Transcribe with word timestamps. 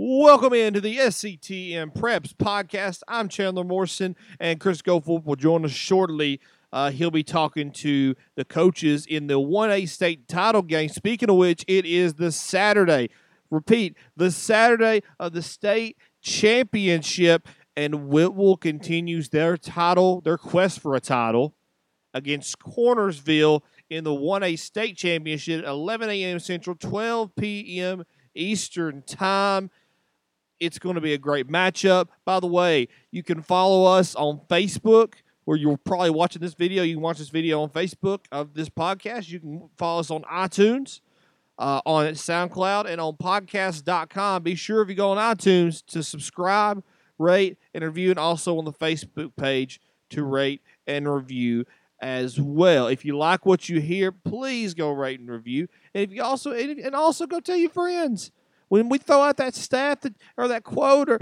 Welcome 0.00 0.52
into 0.52 0.80
the 0.80 0.96
SETN 0.96 1.92
Preps 1.92 2.32
podcast. 2.32 3.02
I'm 3.08 3.28
Chandler 3.28 3.64
Morrison, 3.64 4.14
and 4.38 4.60
Chris 4.60 4.80
Goforth 4.80 5.24
will 5.24 5.34
join 5.34 5.64
us 5.64 5.72
shortly. 5.72 6.40
Uh, 6.72 6.92
he'll 6.92 7.10
be 7.10 7.24
talking 7.24 7.72
to 7.72 8.14
the 8.36 8.44
coaches 8.44 9.06
in 9.06 9.26
the 9.26 9.40
1A 9.40 9.88
state 9.88 10.28
title 10.28 10.62
game. 10.62 10.88
Speaking 10.88 11.28
of 11.28 11.34
which, 11.34 11.64
it 11.66 11.84
is 11.84 12.14
the 12.14 12.30
Saturday. 12.30 13.10
Repeat, 13.50 13.96
the 14.16 14.30
Saturday 14.30 15.02
of 15.18 15.32
the 15.32 15.42
state 15.42 15.96
championship, 16.22 17.48
and 17.76 18.06
Whitwell 18.06 18.56
continues 18.56 19.30
their 19.30 19.56
title, 19.56 20.20
their 20.20 20.38
quest 20.38 20.78
for 20.78 20.94
a 20.94 21.00
title 21.00 21.56
against 22.14 22.60
Cornersville 22.60 23.62
in 23.90 24.04
the 24.04 24.14
1A 24.14 24.60
state 24.60 24.96
championship, 24.96 25.64
11 25.64 26.08
a.m. 26.08 26.38
Central, 26.38 26.76
12 26.76 27.34
p.m. 27.34 28.04
Eastern 28.36 29.02
Time. 29.02 29.70
It's 30.60 30.78
going 30.78 30.96
to 30.96 31.00
be 31.00 31.14
a 31.14 31.18
great 31.18 31.48
matchup. 31.48 32.08
By 32.24 32.40
the 32.40 32.46
way, 32.46 32.88
you 33.10 33.22
can 33.22 33.42
follow 33.42 33.84
us 33.84 34.14
on 34.14 34.40
Facebook, 34.50 35.14
where 35.44 35.56
you're 35.56 35.76
probably 35.76 36.10
watching 36.10 36.42
this 36.42 36.54
video. 36.54 36.82
You 36.82 36.96
can 36.96 37.02
watch 37.02 37.18
this 37.18 37.30
video 37.30 37.62
on 37.62 37.70
Facebook 37.70 38.26
of 38.32 38.54
this 38.54 38.68
podcast. 38.68 39.28
You 39.28 39.40
can 39.40 39.70
follow 39.76 40.00
us 40.00 40.10
on 40.10 40.22
iTunes, 40.24 41.00
uh, 41.58 41.80
on 41.86 42.06
SoundCloud, 42.06 42.86
and 42.86 43.00
on 43.00 43.16
podcast.com. 43.16 44.42
Be 44.42 44.54
sure 44.54 44.82
if 44.82 44.88
you 44.88 44.94
go 44.94 45.12
on 45.12 45.36
iTunes 45.36 45.84
to 45.86 46.02
subscribe, 46.02 46.82
rate, 47.18 47.56
and 47.72 47.84
review, 47.84 48.10
and 48.10 48.18
also 48.18 48.58
on 48.58 48.64
the 48.64 48.72
Facebook 48.72 49.36
page 49.36 49.80
to 50.10 50.24
rate 50.24 50.60
and 50.86 51.12
review 51.12 51.64
as 52.00 52.40
well. 52.40 52.86
If 52.86 53.04
you 53.04 53.16
like 53.16 53.46
what 53.46 53.68
you 53.68 53.80
hear, 53.80 54.12
please 54.12 54.74
go 54.74 54.90
rate 54.90 55.20
and 55.20 55.30
review. 55.30 55.68
And 55.94 56.04
if 56.04 56.12
you 56.12 56.22
also 56.22 56.52
and 56.52 56.94
also 56.94 57.26
go 57.26 57.40
tell 57.40 57.56
your 57.56 57.70
friends 57.70 58.30
when 58.68 58.88
we 58.88 58.98
throw 58.98 59.22
out 59.22 59.36
that 59.38 59.54
stat 59.54 60.02
that, 60.02 60.14
or 60.36 60.48
that 60.48 60.64
quote 60.64 61.10
or 61.10 61.18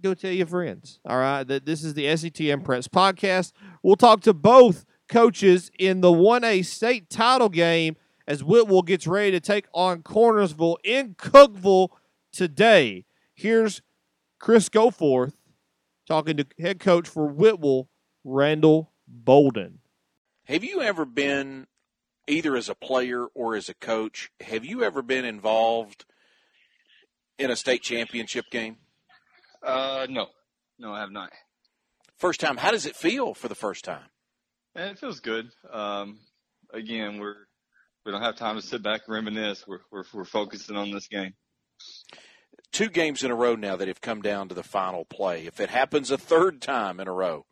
go 0.00 0.14
tell 0.14 0.30
your 0.30 0.46
friends. 0.46 1.00
All 1.06 1.18
right, 1.18 1.44
that 1.44 1.66
this 1.66 1.82
is 1.82 1.94
the 1.94 2.04
SETN 2.04 2.62
Preps 2.62 2.88
podcast. 2.88 3.52
We'll 3.82 3.96
talk 3.96 4.20
to 4.22 4.34
both 4.34 4.84
coaches 5.08 5.70
in 5.78 6.00
the 6.00 6.12
1A 6.12 6.64
state 6.64 7.10
title 7.10 7.48
game 7.48 7.96
as 8.26 8.42
Whitwell 8.42 8.82
gets 8.82 9.06
ready 9.06 9.30
to 9.32 9.40
take 9.40 9.66
on 9.74 10.02
Cornersville 10.02 10.76
in 10.84 11.14
Cookeville 11.14 11.88
today. 12.32 13.04
Here's 13.34 13.82
Chris 14.38 14.68
Goforth 14.68 15.34
talking 16.06 16.36
to 16.36 16.46
head 16.58 16.80
coach 16.80 17.08
for 17.08 17.26
Whitwell, 17.26 17.88
Randall 18.24 18.92
Bouldin. 19.10 19.78
Have 20.44 20.64
you 20.64 20.82
ever 20.82 21.06
been, 21.06 21.66
either 22.26 22.56
as 22.56 22.68
a 22.68 22.74
player 22.74 23.26
or 23.34 23.56
as 23.56 23.68
a 23.68 23.74
coach, 23.74 24.30
have 24.40 24.64
you 24.64 24.84
ever 24.84 25.00
been 25.00 25.24
involved 25.24 26.04
in 27.38 27.50
a 27.50 27.56
state 27.56 27.82
championship 27.82 28.46
game? 28.50 28.76
Uh, 29.62 30.06
no, 30.08 30.26
no, 30.78 30.92
I 30.92 31.00
have 31.00 31.10
not. 31.10 31.30
First 32.16 32.40
time. 32.40 32.56
How 32.56 32.70
does 32.70 32.86
it 32.86 32.96
feel 32.96 33.34
for 33.34 33.48
the 33.48 33.54
first 33.54 33.84
time? 33.84 34.04
It 34.74 34.98
feels 34.98 35.20
good. 35.20 35.50
Um, 35.72 36.18
again, 36.72 37.18
we're 37.18 37.36
we 38.04 38.12
don't 38.12 38.22
have 38.22 38.36
time 38.36 38.56
to 38.56 38.62
sit 38.62 38.82
back 38.82 39.02
and 39.06 39.14
reminisce. 39.14 39.64
We're 39.66 39.80
we're, 39.90 40.04
we're 40.12 40.24
focusing 40.24 40.76
on 40.76 40.90
this 40.90 41.08
game. 41.08 41.34
Two 42.72 42.88
games 42.88 43.22
in 43.22 43.30
a 43.30 43.34
row 43.34 43.54
now 43.54 43.76
that 43.76 43.88
have 43.88 44.00
come 44.00 44.20
down 44.20 44.48
to 44.48 44.54
the 44.54 44.62
final 44.62 45.04
play. 45.04 45.46
If 45.46 45.60
it 45.60 45.70
happens 45.70 46.10
a 46.10 46.18
third 46.18 46.60
time 46.60 46.98
in 46.98 47.06
a 47.06 47.12
row, 47.12 47.46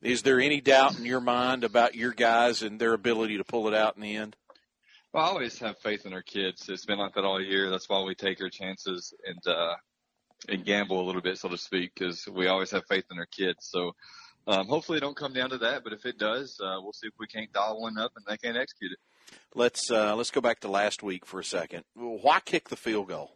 is 0.00 0.22
there 0.22 0.40
any 0.40 0.60
doubt 0.60 0.98
in 0.98 1.04
your 1.04 1.20
mind 1.20 1.64
about 1.64 1.94
your 1.94 2.12
guys 2.12 2.62
and 2.62 2.80
their 2.80 2.92
ability 2.92 3.38
to 3.38 3.44
pull 3.44 3.68
it 3.68 3.74
out 3.74 3.96
in 3.96 4.02
the 4.02 4.16
end? 4.16 4.36
Well, 5.12 5.24
I 5.24 5.28
always 5.28 5.58
have 5.58 5.78
faith 5.78 6.06
in 6.06 6.14
our 6.14 6.22
kids. 6.22 6.70
It's 6.70 6.86
been 6.86 6.98
like 6.98 7.14
that 7.14 7.24
all 7.24 7.40
year. 7.40 7.68
That's 7.68 7.86
why 7.86 8.02
we 8.02 8.14
take 8.14 8.40
our 8.40 8.48
chances 8.48 9.12
and 9.26 9.46
uh, 9.46 9.74
and 10.48 10.64
gamble 10.64 11.00
a 11.02 11.04
little 11.04 11.20
bit, 11.20 11.36
so 11.36 11.50
to 11.50 11.58
speak, 11.58 11.92
because 11.94 12.26
we 12.26 12.48
always 12.48 12.70
have 12.70 12.84
faith 12.88 13.04
in 13.10 13.18
our 13.18 13.26
kids. 13.26 13.68
So 13.70 13.92
um, 14.46 14.66
hopefully, 14.68 14.98
it 14.98 15.02
don't 15.02 15.16
come 15.16 15.34
down 15.34 15.50
to 15.50 15.58
that. 15.58 15.84
But 15.84 15.92
if 15.92 16.06
it 16.06 16.18
does, 16.18 16.58
uh, 16.64 16.78
we'll 16.80 16.94
see 16.94 17.08
if 17.08 17.12
we 17.18 17.26
can't 17.26 17.52
dial 17.52 17.78
one 17.78 17.98
up 17.98 18.12
and 18.16 18.24
they 18.26 18.38
can't 18.38 18.56
execute 18.56 18.92
it. 18.92 18.98
Let's 19.54 19.90
uh, 19.90 20.16
let's 20.16 20.30
go 20.30 20.40
back 20.40 20.60
to 20.60 20.68
last 20.68 21.02
week 21.02 21.26
for 21.26 21.40
a 21.40 21.44
second. 21.44 21.84
Why 21.94 22.40
kick 22.40 22.70
the 22.70 22.76
field 22.76 23.08
goal? 23.08 23.32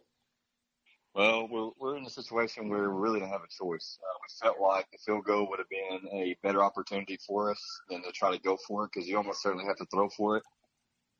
Well, 1.13 1.47
we're, 1.47 1.69
we're 1.79 1.97
in 1.97 2.05
a 2.05 2.09
situation 2.09 2.69
where 2.69 2.89
we 2.89 3.01
really 3.01 3.19
don't 3.19 3.29
have 3.29 3.41
a 3.41 3.63
choice. 3.63 3.99
Uh, 4.01 4.17
we 4.21 4.47
felt 4.47 4.59
like 4.59 4.87
the 4.91 4.99
field 5.05 5.25
goal 5.25 5.47
would 5.49 5.59
have 5.59 5.69
been 5.69 6.09
a 6.11 6.35
better 6.41 6.63
opportunity 6.63 7.17
for 7.25 7.51
us 7.51 7.81
than 7.89 8.01
to 8.03 8.11
try 8.11 8.31
to 8.31 8.41
go 8.41 8.57
for 8.67 8.85
it 8.85 8.91
because 8.93 9.07
you 9.07 9.17
almost 9.17 9.41
certainly 9.41 9.65
have 9.65 9.77
to 9.77 9.85
throw 9.91 10.09
for 10.09 10.37
it 10.37 10.43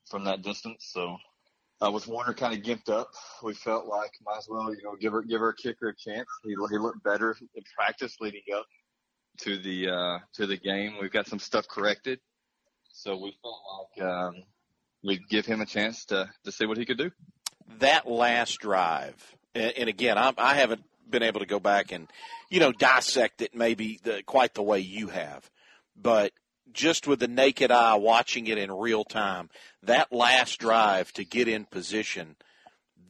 from 0.09 0.25
that 0.25 0.41
distance. 0.41 0.89
So 0.91 1.17
uh, 1.81 1.91
with 1.91 2.07
Warner 2.07 2.33
kind 2.33 2.57
of 2.57 2.63
gimped 2.63 2.89
up, 2.89 3.09
we 3.43 3.53
felt 3.53 3.85
like 3.85 4.11
might 4.25 4.37
as 4.37 4.47
well, 4.49 4.73
you 4.73 4.83
know, 4.83 4.95
give 4.99 5.13
her 5.13 5.21
give 5.21 5.39
her 5.39 5.49
a 5.49 5.55
kicker 5.55 5.89
a 5.89 5.95
chance. 5.95 6.27
He 6.43 6.49
he 6.49 6.77
looked 6.77 7.03
better 7.03 7.35
in 7.55 7.63
practice 7.75 8.15
leading 8.19 8.41
up 8.55 8.65
to 9.39 9.57
the 9.57 9.89
uh, 9.89 10.19
to 10.35 10.47
the 10.47 10.57
game. 10.57 10.95
We've 11.01 11.11
got 11.11 11.27
some 11.27 11.39
stuff 11.39 11.67
corrected, 11.67 12.19
so 12.91 13.17
we 13.17 13.35
felt 13.41 13.59
like 13.97 14.07
um, 14.07 14.43
we'd 15.03 15.27
give 15.29 15.45
him 15.45 15.61
a 15.61 15.65
chance 15.65 16.05
to 16.05 16.29
to 16.45 16.51
see 16.51 16.65
what 16.65 16.77
he 16.77 16.85
could 16.85 16.97
do. 16.97 17.11
That 17.79 18.09
last 18.09 18.59
drive 18.59 19.35
and, 19.57 19.73
and 19.77 19.89
again, 19.89 20.17
I'm, 20.17 20.33
I 20.37 20.55
haven't 20.55 20.83
been 21.09 21.23
able 21.23 21.39
to 21.39 21.45
go 21.45 21.59
back 21.59 21.91
and, 21.91 22.07
you 22.49 22.59
know, 22.59 22.71
dissect 22.71 23.41
it 23.41 23.55
maybe 23.55 23.99
the, 24.03 24.23
quite 24.25 24.53
the 24.53 24.63
way 24.63 24.79
you 24.79 25.07
have, 25.07 25.49
but 25.95 26.31
just 26.73 27.07
with 27.07 27.19
the 27.19 27.27
naked 27.27 27.71
eye 27.71 27.95
watching 27.95 28.47
it 28.47 28.57
in 28.57 28.71
real 28.71 29.03
time, 29.03 29.49
that 29.83 30.11
last 30.11 30.59
drive 30.59 31.11
to 31.13 31.25
get 31.25 31.47
in 31.47 31.65
position, 31.65 32.35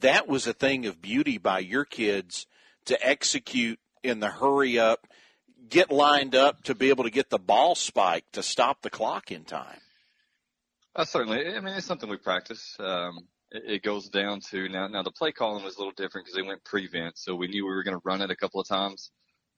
that 0.00 0.28
was 0.28 0.46
a 0.46 0.52
thing 0.52 0.86
of 0.86 1.02
beauty 1.02 1.38
by 1.38 1.58
your 1.58 1.84
kids 1.84 2.46
to 2.86 3.06
execute 3.06 3.78
in 4.02 4.20
the 4.20 4.30
hurry 4.30 4.78
up, 4.78 5.06
get 5.68 5.90
lined 5.90 6.34
up 6.34 6.62
to 6.62 6.74
be 6.74 6.88
able 6.88 7.04
to 7.04 7.10
get 7.10 7.30
the 7.30 7.38
ball 7.38 7.74
spike 7.74 8.24
to 8.32 8.42
stop 8.42 8.82
the 8.82 8.90
clock 8.90 9.30
in 9.30 9.44
time. 9.44 9.80
Uh, 10.94 11.04
certainly. 11.04 11.46
I 11.46 11.60
mean, 11.60 11.74
it's 11.74 11.86
something 11.86 12.08
we 12.08 12.16
practice. 12.16 12.76
Um, 12.80 13.28
it 13.50 13.82
goes 13.82 14.08
down 14.08 14.40
to 14.50 14.68
now. 14.68 14.88
Now 14.88 15.02
the 15.02 15.10
play 15.10 15.32
calling 15.32 15.64
was 15.64 15.76
a 15.76 15.78
little 15.78 15.92
different 15.96 16.26
because 16.26 16.36
they 16.36 16.46
went 16.46 16.64
prevent, 16.64 17.18
so 17.18 17.34
we 17.34 17.48
knew 17.48 17.64
we 17.64 17.74
were 17.74 17.82
going 17.82 17.96
to 17.96 18.02
run 18.04 18.20
it 18.20 18.30
a 18.30 18.36
couple 18.36 18.60
of 18.60 18.68
times 18.68 19.10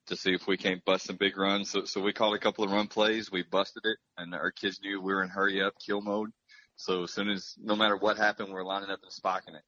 to 0.07 0.15
see 0.15 0.33
if 0.33 0.47
we 0.47 0.57
can't 0.57 0.83
bust 0.83 1.05
some 1.05 1.15
big 1.15 1.37
runs. 1.37 1.69
So, 1.69 1.85
so 1.85 2.01
we 2.01 2.13
called 2.13 2.35
a 2.35 2.39
couple 2.39 2.63
of 2.63 2.71
run 2.71 2.87
plays. 2.87 3.31
We 3.31 3.43
busted 3.43 3.85
it, 3.85 3.97
and 4.17 4.33
our 4.33 4.51
kids 4.51 4.79
knew 4.81 5.01
we 5.01 5.13
were 5.13 5.23
in 5.23 5.29
hurry 5.29 5.61
up 5.61 5.73
kill 5.85 6.01
mode. 6.01 6.31
So 6.75 7.03
as 7.03 7.11
soon 7.11 7.29
as 7.29 7.55
no 7.61 7.75
matter 7.75 7.95
what 7.95 8.17
happened, 8.17 8.49
we 8.49 8.55
we're 8.55 8.63
lining 8.63 8.89
up 8.89 8.99
and 9.03 9.11
spiking 9.11 9.55
it. 9.55 9.63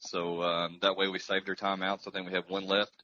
So 0.00 0.42
um, 0.42 0.78
that 0.82 0.96
way 0.96 1.08
we 1.08 1.18
saved 1.18 1.48
our 1.48 1.54
timeouts. 1.54 2.06
I 2.06 2.10
think 2.10 2.26
we 2.26 2.34
have 2.34 2.48
one 2.48 2.66
left. 2.66 3.02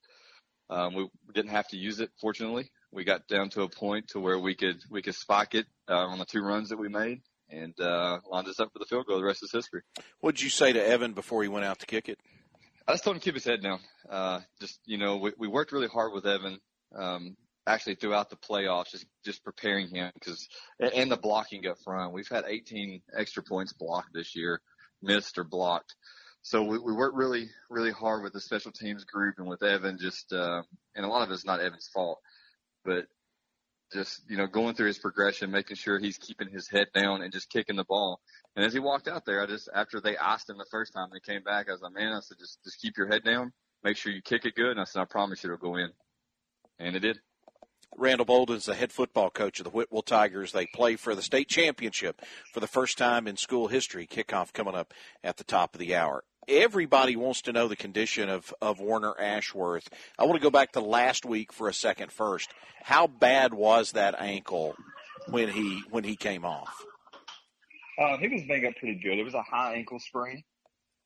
Um, 0.68 0.94
we 0.94 1.08
didn't 1.34 1.50
have 1.50 1.68
to 1.68 1.76
use 1.76 2.00
it. 2.00 2.10
Fortunately, 2.20 2.70
we 2.90 3.04
got 3.04 3.28
down 3.28 3.50
to 3.50 3.62
a 3.62 3.68
point 3.68 4.08
to 4.08 4.20
where 4.20 4.38
we 4.38 4.54
could 4.54 4.82
we 4.90 5.02
could 5.02 5.14
spike 5.14 5.54
it 5.54 5.66
uh, 5.88 5.94
on 5.94 6.18
the 6.18 6.24
two 6.24 6.42
runs 6.42 6.70
that 6.70 6.78
we 6.78 6.88
made 6.88 7.22
and 7.50 7.78
uh, 7.80 8.18
lined 8.30 8.48
us 8.48 8.58
up 8.58 8.72
for 8.72 8.78
the 8.78 8.86
field 8.86 9.06
goal. 9.06 9.18
The 9.18 9.24
rest 9.24 9.42
is 9.42 9.52
history. 9.52 9.82
What 10.20 10.36
did 10.36 10.42
you 10.42 10.50
say 10.50 10.72
to 10.72 10.84
Evan 10.84 11.12
before 11.12 11.42
he 11.42 11.48
went 11.48 11.64
out 11.64 11.78
to 11.80 11.86
kick 11.86 12.08
it? 12.08 12.18
I 12.86 12.92
just 12.92 13.04
told 13.04 13.16
him 13.16 13.20
to 13.20 13.24
keep 13.24 13.34
his 13.34 13.44
head 13.44 13.62
down. 13.62 13.80
Uh, 14.08 14.40
just 14.60 14.80
you 14.86 14.98
know, 14.98 15.18
we, 15.18 15.32
we 15.38 15.48
worked 15.48 15.72
really 15.72 15.88
hard 15.88 16.12
with 16.12 16.26
Evan. 16.26 16.58
Um, 16.94 17.36
actually 17.66 17.94
throughout 17.94 18.30
the 18.30 18.36
playoffs, 18.36 18.90
just 18.90 19.06
just 19.24 19.44
preparing 19.44 19.88
him 19.88 20.10
because 20.14 20.48
and 20.80 21.10
the 21.10 21.16
blocking 21.16 21.66
up 21.66 21.78
front. 21.84 22.12
We've 22.12 22.28
had 22.28 22.44
18 22.46 23.02
extra 23.16 23.42
points 23.42 23.72
blocked 23.72 24.12
this 24.12 24.34
year, 24.34 24.60
missed 25.02 25.38
or 25.38 25.44
blocked. 25.44 25.94
So 26.42 26.64
we, 26.64 26.78
we 26.78 26.92
worked 26.92 27.16
really 27.16 27.48
really 27.70 27.92
hard 27.92 28.22
with 28.22 28.32
the 28.32 28.40
special 28.40 28.72
teams 28.72 29.04
group 29.04 29.36
and 29.38 29.48
with 29.48 29.62
Evan. 29.62 29.98
Just 29.98 30.32
uh, 30.32 30.62
and 30.94 31.04
a 31.04 31.08
lot 31.08 31.22
of 31.22 31.30
it's 31.30 31.44
not 31.44 31.60
Evan's 31.60 31.88
fault, 31.92 32.18
but 32.84 33.06
just 33.92 34.22
you 34.28 34.36
know 34.36 34.46
going 34.46 34.74
through 34.74 34.88
his 34.88 34.98
progression, 34.98 35.50
making 35.50 35.76
sure 35.76 35.98
he's 35.98 36.18
keeping 36.18 36.48
his 36.48 36.68
head 36.68 36.88
down 36.94 37.22
and 37.22 37.32
just 37.32 37.50
kicking 37.50 37.76
the 37.76 37.84
ball. 37.84 38.20
And 38.56 38.64
as 38.64 38.72
he 38.72 38.80
walked 38.80 39.08
out 39.08 39.24
there, 39.24 39.42
I 39.42 39.46
just 39.46 39.68
after 39.72 40.00
they 40.00 40.16
asked 40.16 40.50
him 40.50 40.58
the 40.58 40.66
first 40.70 40.92
time 40.92 41.08
they 41.12 41.32
came 41.32 41.42
back, 41.42 41.68
I 41.68 41.72
was 41.72 41.82
like, 41.82 41.94
man, 41.94 42.12
I 42.12 42.20
said 42.20 42.38
just 42.38 42.58
just 42.64 42.80
keep 42.80 42.96
your 42.96 43.08
head 43.08 43.22
down, 43.22 43.52
make 43.84 43.96
sure 43.96 44.12
you 44.12 44.22
kick 44.22 44.44
it 44.44 44.56
good, 44.56 44.72
and 44.72 44.80
I 44.80 44.84
said 44.84 45.02
I 45.02 45.04
promise 45.04 45.44
you 45.44 45.52
it'll 45.52 45.64
go 45.64 45.76
in, 45.76 45.90
and 46.82 46.96
it 46.96 47.00
did. 47.00 47.20
Randall 47.96 48.26
Bouldin 48.26 48.56
is 48.56 48.64
the 48.64 48.74
head 48.74 48.90
football 48.90 49.28
coach 49.28 49.60
of 49.60 49.64
the 49.64 49.70
Whitwell 49.70 50.02
Tigers. 50.02 50.52
They 50.52 50.66
play 50.66 50.96
for 50.96 51.14
the 51.14 51.22
state 51.22 51.48
championship 51.48 52.22
for 52.52 52.60
the 52.60 52.66
first 52.66 52.96
time 52.96 53.28
in 53.28 53.36
school 53.36 53.68
history. 53.68 54.06
Kickoff 54.06 54.52
coming 54.52 54.74
up 54.74 54.94
at 55.22 55.36
the 55.36 55.44
top 55.44 55.74
of 55.74 55.78
the 55.78 55.94
hour 55.94 56.24
everybody 56.48 57.16
wants 57.16 57.42
to 57.42 57.52
know 57.52 57.68
the 57.68 57.76
condition 57.76 58.28
of, 58.28 58.52
of 58.60 58.80
Warner 58.80 59.14
Ashworth. 59.18 59.88
I 60.18 60.24
want 60.24 60.36
to 60.36 60.42
go 60.42 60.50
back 60.50 60.72
to 60.72 60.80
last 60.80 61.24
week 61.24 61.52
for 61.52 61.68
a 61.68 61.74
second 61.74 62.12
first. 62.12 62.50
How 62.82 63.06
bad 63.06 63.54
was 63.54 63.92
that 63.92 64.20
ankle 64.20 64.74
when 65.28 65.48
he 65.48 65.82
when 65.90 66.04
he 66.04 66.16
came 66.16 66.44
off? 66.44 66.84
Uh, 67.98 68.16
he 68.16 68.28
was 68.28 68.42
banged 68.42 68.66
up 68.66 68.74
pretty 68.76 68.98
good. 69.00 69.18
It 69.18 69.24
was 69.24 69.34
a 69.34 69.42
high 69.42 69.74
ankle 69.74 70.00
sprain. 70.00 70.42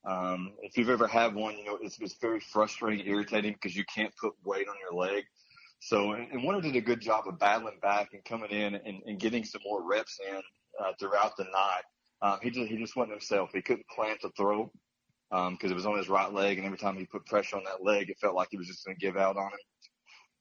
Um, 0.05 0.53
if 0.63 0.79
you've 0.79 0.89
ever 0.89 1.09
had 1.09 1.35
one, 1.35 1.59
you 1.59 1.65
know 1.65 1.79
it's, 1.83 1.99
it's 2.01 2.17
very 2.21 2.41
frustrating, 2.41 3.07
irritating 3.07 3.53
because 3.53 3.75
you 3.75 3.85
can't 3.93 4.15
put 4.21 4.35
weight 4.45 4.69
on 4.69 4.77
your 4.81 4.99
leg. 4.99 5.25
So, 5.81 6.13
and, 6.13 6.31
and 6.33 6.43
Warner 6.43 6.61
did 6.61 6.77
a 6.77 6.81
good 6.81 7.01
job 7.01 7.25
of 7.29 7.39
battling 7.39 7.79
back 7.81 8.09
and 8.13 8.25
coming 8.25 8.51
in 8.51 8.75
and, 8.75 9.03
and 9.07 9.21
getting 9.21 9.45
some 9.45 9.61
more 9.65 9.89
reps 9.89 10.19
in 10.29 10.43
uh, 10.81 10.93
throughout 10.99 11.37
the 11.37 11.45
night. 11.45 11.83
Um, 12.23 12.39
he 12.43 12.51
just 12.51 12.71
he 12.71 12.77
just 12.79 12.97
wasn't 12.97 13.13
himself. 13.13 13.51
He 13.53 13.63
couldn't 13.63 13.87
plant 13.95 14.21
the 14.23 14.31
throw. 14.37 14.71
because 15.31 15.49
um, 15.49 15.59
it 15.63 15.75
was 15.75 15.87
on 15.87 15.99
his 15.99 16.09
right 16.09 16.33
leg, 16.33 16.59
and 16.59 16.67
every 16.67 16.79
time 16.79 16.97
he 16.97 17.05
put 17.05 17.27
pressure 17.27 17.57
on 17.57 17.65
that 17.65 17.85
leg, 17.85 18.09
it 18.09 18.19
felt 18.21 18.35
like 18.35 18.49
he 18.51 18.57
was 18.57 18.67
just 18.67 18.85
going 18.85 18.97
to 18.97 19.07
give 19.07 19.17
out 19.17 19.37
on 19.37 19.47
him. 19.47 19.59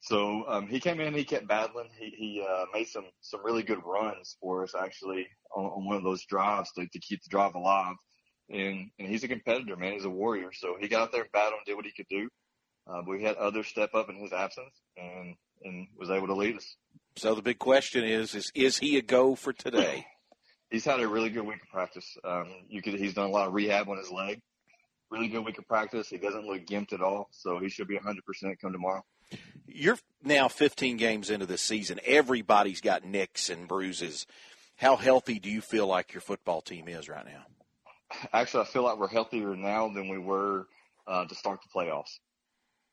So 0.01 0.45
um, 0.47 0.67
he 0.67 0.79
came 0.79 0.99
in, 0.99 1.13
he 1.15 1.23
kept 1.23 1.47
battling. 1.47 1.89
He, 1.99 2.13
he 2.15 2.45
uh, 2.47 2.65
made 2.73 2.87
some 2.87 3.05
some 3.21 3.43
really 3.43 3.63
good 3.63 3.79
runs 3.83 4.37
for 4.39 4.63
us 4.63 4.75
actually 4.79 5.27
on, 5.55 5.65
on 5.65 5.85
one 5.85 5.97
of 5.97 6.03
those 6.03 6.23
drives 6.25 6.71
to, 6.73 6.87
to 6.87 6.99
keep 6.99 7.23
the 7.23 7.29
drive 7.29 7.55
alive. 7.55 7.95
And 8.49 8.91
and 8.99 9.07
he's 9.07 9.23
a 9.23 9.27
competitor, 9.27 9.75
man. 9.75 9.93
He's 9.93 10.05
a 10.05 10.09
warrior. 10.09 10.51
So 10.53 10.77
he 10.79 10.87
got 10.87 11.01
out 11.01 11.11
there 11.11 11.23
and 11.23 11.31
battled 11.31 11.53
and 11.53 11.65
did 11.65 11.75
what 11.75 11.85
he 11.85 11.91
could 11.91 12.07
do. 12.09 12.29
Uh, 12.87 13.01
we 13.07 13.23
had 13.23 13.35
others 13.37 13.67
step 13.67 13.93
up 13.93 14.09
in 14.09 14.15
his 14.15 14.31
absence 14.31 14.73
and 14.97 15.35
and 15.63 15.87
was 15.97 16.09
able 16.09 16.27
to 16.27 16.35
lead 16.35 16.57
us. 16.57 16.75
So 17.17 17.33
the 17.33 17.41
big 17.41 17.59
question 17.59 18.03
is: 18.03 18.35
is 18.35 18.51
is 18.53 18.77
he 18.77 18.97
a 18.97 19.01
go 19.01 19.35
for 19.35 19.53
today? 19.53 20.05
he's 20.69 20.85
had 20.85 20.99
a 20.99 21.07
really 21.07 21.29
good 21.29 21.45
week 21.45 21.61
of 21.61 21.69
practice. 21.69 22.17
Um, 22.23 22.47
you 22.67 22.81
could 22.81 22.95
he's 22.95 23.13
done 23.13 23.29
a 23.29 23.31
lot 23.31 23.47
of 23.47 23.53
rehab 23.53 23.89
on 23.89 23.97
his 23.97 24.11
leg. 24.11 24.41
Really 25.09 25.27
good 25.27 25.45
week 25.45 25.57
of 25.57 25.67
practice. 25.67 26.09
He 26.09 26.17
doesn't 26.17 26.45
look 26.45 26.65
gimped 26.65 26.91
at 26.91 27.01
all, 27.01 27.29
so 27.31 27.59
he 27.59 27.69
should 27.69 27.87
be 27.87 27.97
100% 27.97 28.17
come 28.59 28.71
tomorrow. 28.71 29.03
You're 29.67 29.99
now 30.23 30.47
15 30.47 30.97
games 30.97 31.29
into 31.29 31.45
the 31.45 31.59
season. 31.59 31.99
Everybody's 32.03 32.81
got 32.81 33.05
nicks 33.05 33.49
and 33.49 33.67
bruises. 33.67 34.25
How 34.77 34.95
healthy 34.95 35.39
do 35.39 35.49
you 35.49 35.61
feel 35.61 35.87
like 35.87 36.13
your 36.13 36.21
football 36.21 36.61
team 36.61 36.87
is 36.87 37.07
right 37.07 37.25
now? 37.25 37.45
Actually, 38.33 38.63
I 38.63 38.65
feel 38.65 38.83
like 38.83 38.97
we're 38.97 39.07
healthier 39.07 39.55
now 39.55 39.89
than 39.89 40.09
we 40.09 40.17
were 40.17 40.65
uh, 41.07 41.25
to 41.25 41.35
start 41.35 41.59
the 41.61 41.79
playoffs. 41.79 42.19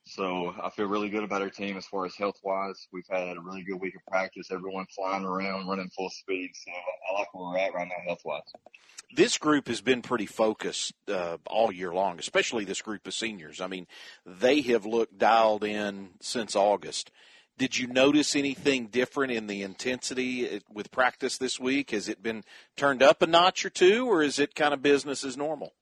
So 0.05 0.53
I 0.63 0.69
feel 0.71 0.87
really 0.87 1.09
good 1.09 1.23
about 1.23 1.43
our 1.43 1.51
team 1.51 1.77
as 1.77 1.87
far 1.87 2.05
as 2.05 2.15
health 2.17 2.39
wise. 2.43 2.89
We've 2.93 3.07
had 3.09 3.37
a 3.37 3.41
really 3.41 3.63
good 3.63 3.81
week 3.81 3.95
of 3.95 4.05
practice. 4.07 4.51
Everyone 4.51 4.87
flying 4.95 5.25
around, 5.25 5.69
running 5.69 5.91
full 5.91 6.11
speed. 6.11 6.51
So 6.55 6.73
I 6.73 7.19
like 7.19 7.33
where 7.33 7.51
we're 7.51 7.59
at 7.59 7.75
right 7.75 7.87
now, 7.87 7.95
health 8.07 8.23
wise. 8.25 8.43
This 9.15 9.39
group 9.39 9.69
has 9.69 9.81
been 9.81 10.03
pretty 10.03 10.27
focused 10.27 10.95
uh, 11.09 11.37
all 11.47 11.71
year 11.71 11.93
long, 11.93 12.19
especially 12.19 12.65
this 12.65 12.83
group 12.83 13.07
of 13.07 13.15
seniors. 13.15 13.61
I 13.61 13.67
mean, 13.69 13.87
they 14.27 14.63
have 14.63 14.87
looked 14.87 15.19
dialed 15.19 15.65
in 15.65 16.11
since 16.21 16.57
August. 16.57 17.11
Did 17.59 17.79
you 17.79 17.87
notice 17.87 18.35
anything 18.35 18.87
different 18.87 19.33
in 19.33 19.47
the 19.47 19.63
intensity 19.63 20.57
uh, 20.57 20.61
with 20.73 20.91
practice 20.91 21.39
this 21.39 21.61
week? 21.61 21.91
Has 21.91 22.09
it 22.09 22.23
been 22.23 22.43
turned 22.77 23.03
up 23.03 23.23
a 23.23 23.27
notch 23.27 23.65
or 23.65 23.71
two, 23.71 24.11
or 24.11 24.23
is 24.23 24.39
it 24.39 24.55
kind 24.55 24.75
of 24.75 24.83
business 24.83 25.23
as 25.25 25.37
normal? 25.37 25.75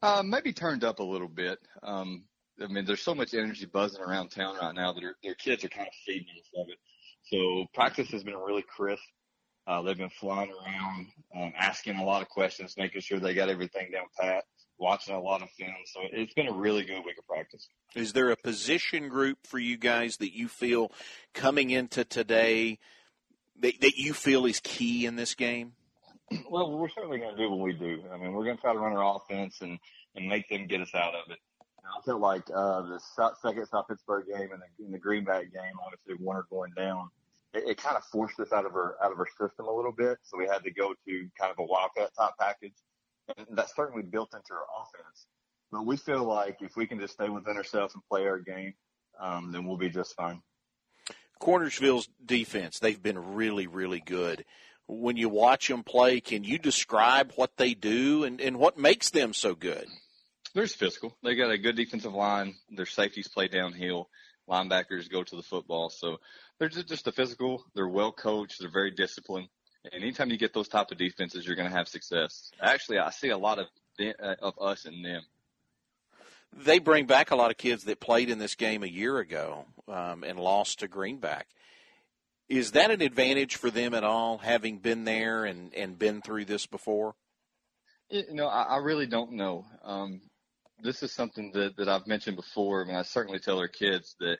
Uh, 0.00 0.22
maybe 0.24 0.52
turned 0.52 0.84
up 0.84 1.00
a 1.00 1.04
little 1.04 1.28
bit. 1.28 1.58
Um, 1.82 2.24
I 2.60 2.66
mean, 2.66 2.84
there's 2.84 3.02
so 3.02 3.14
much 3.14 3.34
energy 3.34 3.66
buzzing 3.66 4.00
around 4.02 4.30
town 4.30 4.56
right 4.60 4.74
now 4.74 4.92
that 4.92 5.02
their 5.22 5.34
kids 5.34 5.64
are 5.64 5.68
kind 5.68 5.86
of 5.86 5.94
feeding 6.06 6.26
off 6.56 6.66
of 6.66 6.70
it. 6.70 6.78
So 7.24 7.66
practice 7.74 8.10
has 8.10 8.24
been 8.24 8.36
really 8.36 8.62
crisp. 8.62 9.02
Uh, 9.66 9.80
they've 9.82 9.96
been 9.96 10.10
flying 10.10 10.50
around, 10.50 11.06
um, 11.36 11.52
asking 11.56 11.96
a 11.96 12.04
lot 12.04 12.20
of 12.20 12.28
questions, 12.28 12.74
making 12.76 13.00
sure 13.00 13.20
they 13.20 13.32
got 13.32 13.48
everything 13.48 13.90
down 13.92 14.06
pat, 14.18 14.44
watching 14.78 15.14
a 15.14 15.20
lot 15.20 15.40
of 15.40 15.48
film. 15.50 15.70
So 15.86 16.00
it's 16.12 16.34
been 16.34 16.48
a 16.48 16.52
really 16.52 16.84
good 16.84 17.04
week 17.04 17.16
of 17.16 17.26
practice. 17.26 17.68
Is 17.94 18.12
there 18.12 18.30
a 18.30 18.36
position 18.36 19.08
group 19.08 19.46
for 19.46 19.60
you 19.60 19.76
guys 19.76 20.16
that 20.16 20.36
you 20.36 20.48
feel 20.48 20.90
coming 21.32 21.70
into 21.70 22.04
today 22.04 22.80
that, 23.60 23.80
that 23.80 23.96
you 23.96 24.12
feel 24.14 24.46
is 24.46 24.60
key 24.60 25.06
in 25.06 25.14
this 25.14 25.34
game? 25.34 25.74
Well, 26.50 26.72
we're 26.72 26.88
certainly 26.88 27.18
going 27.18 27.36
to 27.36 27.42
do 27.42 27.50
what 27.50 27.60
we 27.60 27.72
do. 27.74 28.02
I 28.12 28.16
mean, 28.16 28.32
we're 28.32 28.44
going 28.44 28.56
to 28.56 28.60
try 28.60 28.72
to 28.72 28.78
run 28.78 28.96
our 28.96 29.16
offense 29.16 29.58
and, 29.60 29.78
and 30.16 30.28
make 30.28 30.48
them 30.48 30.66
get 30.66 30.80
us 30.80 30.94
out 30.94 31.14
of 31.14 31.30
it. 31.30 31.38
I 31.84 32.00
felt 32.04 32.20
like 32.20 32.44
uh, 32.54 32.82
the 32.82 33.00
second 33.42 33.66
South 33.66 33.88
Pittsburg 33.88 34.26
game 34.26 34.50
and 34.52 34.62
the, 34.62 34.84
and 34.84 34.94
the 34.94 34.98
Greenback 34.98 35.52
game, 35.52 35.74
obviously 35.84 36.24
Warner 36.24 36.46
going 36.48 36.72
down, 36.76 37.10
it, 37.52 37.64
it 37.70 37.76
kind 37.76 37.96
of 37.96 38.04
forced 38.04 38.38
us 38.40 38.52
out 38.52 38.66
of 38.66 38.72
our 38.74 38.96
out 39.02 39.12
of 39.12 39.18
our 39.18 39.26
system 39.26 39.66
a 39.66 39.72
little 39.72 39.92
bit. 39.92 40.18
So 40.22 40.38
we 40.38 40.46
had 40.46 40.62
to 40.64 40.70
go 40.70 40.94
to 41.06 41.28
kind 41.38 41.50
of 41.50 41.58
a 41.58 41.64
wildcat 41.64 42.10
type 42.16 42.32
package, 42.38 42.74
and 43.36 43.46
that's 43.52 43.74
certainly 43.74 44.02
built 44.02 44.34
into 44.34 44.52
our 44.52 44.66
offense. 44.80 45.26
But 45.70 45.86
we 45.86 45.96
feel 45.96 46.24
like 46.24 46.58
if 46.60 46.76
we 46.76 46.86
can 46.86 47.00
just 47.00 47.14
stay 47.14 47.28
within 47.28 47.56
ourselves 47.56 47.94
and 47.94 48.02
play 48.08 48.26
our 48.26 48.38
game, 48.38 48.74
um, 49.18 49.52
then 49.52 49.66
we'll 49.66 49.78
be 49.78 49.88
just 49.88 50.14
fine. 50.14 50.42
Cornersville's 51.40 52.08
defense, 52.24 52.78
they've 52.78 53.02
been 53.02 53.34
really, 53.34 53.66
really 53.66 54.00
good. 54.00 54.44
When 54.86 55.16
you 55.16 55.28
watch 55.28 55.68
them 55.68 55.82
play, 55.82 56.20
can 56.20 56.44
you 56.44 56.58
describe 56.58 57.32
what 57.36 57.56
they 57.56 57.74
do 57.74 58.24
and, 58.24 58.40
and 58.40 58.58
what 58.58 58.78
makes 58.78 59.10
them 59.10 59.32
so 59.32 59.54
good? 59.54 59.86
They're 60.54 60.66
physical. 60.66 61.16
They 61.22 61.34
got 61.34 61.50
a 61.50 61.58
good 61.58 61.76
defensive 61.76 62.12
line. 62.12 62.54
Their 62.70 62.86
safeties 62.86 63.28
play 63.28 63.48
downhill. 63.48 64.08
Linebackers 64.48 65.10
go 65.10 65.22
to 65.22 65.36
the 65.36 65.42
football. 65.42 65.88
So 65.88 66.18
they're 66.58 66.68
just 66.68 67.06
a 67.06 67.12
physical. 67.12 67.64
They're 67.74 67.88
well 67.88 68.12
coached. 68.12 68.60
They're 68.60 68.70
very 68.70 68.90
disciplined. 68.90 69.48
And 69.84 70.02
anytime 70.02 70.30
you 70.30 70.36
get 70.36 70.52
those 70.52 70.68
type 70.68 70.90
of 70.90 70.98
defenses, 70.98 71.46
you're 71.46 71.56
going 71.56 71.70
to 71.70 71.76
have 71.76 71.88
success. 71.88 72.50
Actually, 72.60 72.98
I 72.98 73.10
see 73.10 73.30
a 73.30 73.38
lot 73.38 73.58
of 73.58 73.66
uh, 74.00 74.34
of 74.40 74.54
us 74.60 74.84
in 74.84 75.02
them. 75.02 75.22
They 76.54 76.78
bring 76.78 77.06
back 77.06 77.30
a 77.30 77.36
lot 77.36 77.50
of 77.50 77.56
kids 77.56 77.84
that 77.84 78.00
played 78.00 78.28
in 78.28 78.38
this 78.38 78.54
game 78.54 78.82
a 78.82 78.88
year 78.88 79.18
ago 79.18 79.64
um, 79.88 80.22
and 80.22 80.38
lost 80.38 80.80
to 80.80 80.88
Greenback. 80.88 81.46
Is 82.48 82.72
that 82.72 82.90
an 82.90 83.00
advantage 83.00 83.56
for 83.56 83.70
them 83.70 83.94
at 83.94 84.04
all, 84.04 84.38
having 84.38 84.78
been 84.78 85.04
there 85.04 85.46
and, 85.46 85.74
and 85.74 85.98
been 85.98 86.20
through 86.20 86.44
this 86.44 86.66
before? 86.66 87.14
You 88.10 88.34
know, 88.34 88.46
I, 88.46 88.62
I 88.62 88.76
really 88.78 89.06
don't 89.06 89.32
know. 89.32 89.64
Um, 89.82 90.20
this 90.82 91.02
is 91.02 91.12
something 91.12 91.52
that, 91.52 91.76
that 91.76 91.88
I've 91.88 92.06
mentioned 92.06 92.36
before. 92.36 92.82
I 92.82 92.86
mean, 92.86 92.96
I 92.96 93.02
certainly 93.02 93.38
tell 93.38 93.58
our 93.58 93.68
kids 93.68 94.16
that 94.20 94.38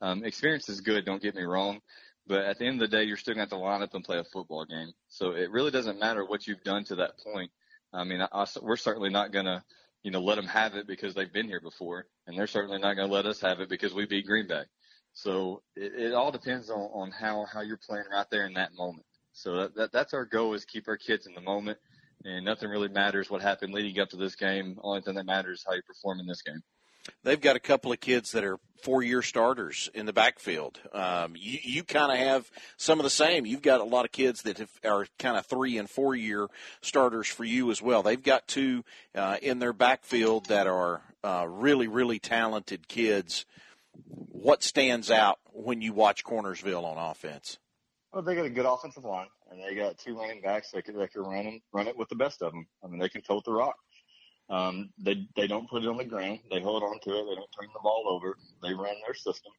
um, 0.00 0.24
experience 0.24 0.68
is 0.68 0.80
good. 0.80 1.04
Don't 1.04 1.22
get 1.22 1.34
me 1.34 1.42
wrong, 1.42 1.80
but 2.26 2.40
at 2.40 2.58
the 2.58 2.66
end 2.66 2.82
of 2.82 2.90
the 2.90 2.96
day, 2.96 3.04
you're 3.04 3.16
still 3.16 3.34
going 3.34 3.46
to 3.46 3.54
have 3.54 3.60
to 3.60 3.64
line 3.64 3.82
up 3.82 3.94
and 3.94 4.04
play 4.04 4.18
a 4.18 4.24
football 4.24 4.64
game. 4.64 4.92
So 5.08 5.30
it 5.30 5.50
really 5.50 5.70
doesn't 5.70 5.98
matter 5.98 6.24
what 6.24 6.46
you've 6.46 6.64
done 6.64 6.84
to 6.84 6.96
that 6.96 7.18
point. 7.18 7.50
I 7.92 8.04
mean, 8.04 8.20
I, 8.20 8.28
I, 8.32 8.46
we're 8.60 8.76
certainly 8.76 9.10
not 9.10 9.32
going 9.32 9.46
to, 9.46 9.62
you 10.02 10.10
know, 10.10 10.20
let 10.20 10.36
them 10.36 10.46
have 10.46 10.74
it 10.74 10.86
because 10.86 11.14
they've 11.14 11.32
been 11.32 11.48
here 11.48 11.60
before, 11.60 12.06
and 12.26 12.36
they're 12.36 12.46
certainly 12.46 12.78
not 12.78 12.94
going 12.94 13.08
to 13.08 13.14
let 13.14 13.26
us 13.26 13.40
have 13.40 13.60
it 13.60 13.68
because 13.68 13.94
we 13.94 14.06
beat 14.06 14.26
Greenback. 14.26 14.66
So 15.12 15.62
it, 15.74 15.92
it 15.94 16.14
all 16.14 16.30
depends 16.30 16.68
on, 16.68 16.90
on 16.92 17.10
how 17.10 17.46
how 17.50 17.62
you're 17.62 17.78
playing 17.78 18.04
right 18.12 18.26
there 18.30 18.46
in 18.46 18.52
that 18.54 18.74
moment. 18.74 19.06
So 19.32 19.56
that, 19.56 19.74
that 19.76 19.92
that's 19.92 20.14
our 20.14 20.26
goal 20.26 20.52
is 20.54 20.64
keep 20.64 20.88
our 20.88 20.98
kids 20.98 21.26
in 21.26 21.34
the 21.34 21.40
moment 21.40 21.78
and 22.26 22.44
nothing 22.44 22.68
really 22.68 22.88
matters 22.88 23.30
what 23.30 23.40
happened 23.40 23.72
leading 23.72 24.00
up 24.00 24.10
to 24.10 24.16
this 24.16 24.34
game. 24.34 24.78
Only 24.82 25.00
thing 25.00 25.14
that 25.14 25.26
matters 25.26 25.60
is 25.60 25.64
how 25.66 25.74
you 25.74 25.82
perform 25.82 26.20
in 26.20 26.26
this 26.26 26.42
game. 26.42 26.60
They've 27.22 27.40
got 27.40 27.54
a 27.54 27.60
couple 27.60 27.92
of 27.92 28.00
kids 28.00 28.32
that 28.32 28.42
are 28.42 28.58
four-year 28.82 29.22
starters 29.22 29.88
in 29.94 30.06
the 30.06 30.12
backfield. 30.12 30.80
Um, 30.92 31.34
you, 31.36 31.58
you 31.62 31.84
kind 31.84 32.10
of 32.10 32.18
have 32.18 32.50
some 32.76 32.98
of 32.98 33.04
the 33.04 33.10
same. 33.10 33.46
You've 33.46 33.62
got 33.62 33.80
a 33.80 33.84
lot 33.84 34.04
of 34.04 34.10
kids 34.10 34.42
that 34.42 34.58
have, 34.58 34.70
are 34.84 35.06
kind 35.16 35.36
of 35.36 35.46
three 35.46 35.78
and 35.78 35.88
four-year 35.88 36.48
starters 36.80 37.28
for 37.28 37.44
you 37.44 37.70
as 37.70 37.80
well. 37.80 38.02
They've 38.02 38.20
got 38.20 38.48
two 38.48 38.84
uh, 39.14 39.36
in 39.40 39.60
their 39.60 39.72
backfield 39.72 40.46
that 40.46 40.66
are 40.66 41.02
uh, 41.22 41.46
really, 41.48 41.86
really 41.86 42.18
talented 42.18 42.88
kids. 42.88 43.46
What 44.08 44.64
stands 44.64 45.08
out 45.08 45.38
when 45.52 45.80
you 45.80 45.92
watch 45.92 46.24
Cornersville 46.24 46.84
on 46.84 46.98
offense? 46.98 47.58
Well, 48.12 48.22
they 48.22 48.34
got 48.34 48.46
a 48.46 48.50
good 48.50 48.66
offensive 48.66 49.04
line 49.04 49.28
and 49.50 49.60
they 49.60 49.74
got 49.74 49.98
two 49.98 50.18
running 50.18 50.40
backs 50.42 50.70
that 50.72 50.84
can, 50.84 50.96
that 50.98 51.12
can 51.12 51.22
run 51.22 51.46
and 51.46 51.60
run 51.72 51.88
it 51.88 51.96
with 51.96 52.08
the 52.08 52.16
best 52.16 52.42
of 52.42 52.52
them. 52.52 52.66
I 52.82 52.88
mean, 52.88 52.98
they 52.98 53.08
can 53.08 53.22
tote 53.22 53.44
the 53.44 53.52
rock. 53.52 53.76
Um, 54.48 54.90
they 54.98 55.26
they 55.34 55.46
don't 55.46 55.68
put 55.68 55.82
it 55.82 55.88
on 55.88 55.96
the 55.96 56.04
ground. 56.04 56.40
They 56.50 56.60
hold 56.60 56.82
on 56.82 57.00
to 57.00 57.10
it. 57.10 57.24
They 57.24 57.34
don't 57.34 57.50
turn 57.58 57.68
the 57.72 57.80
ball 57.82 58.04
over. 58.08 58.36
They 58.62 58.74
run 58.74 58.94
their 59.04 59.14
system, 59.14 59.52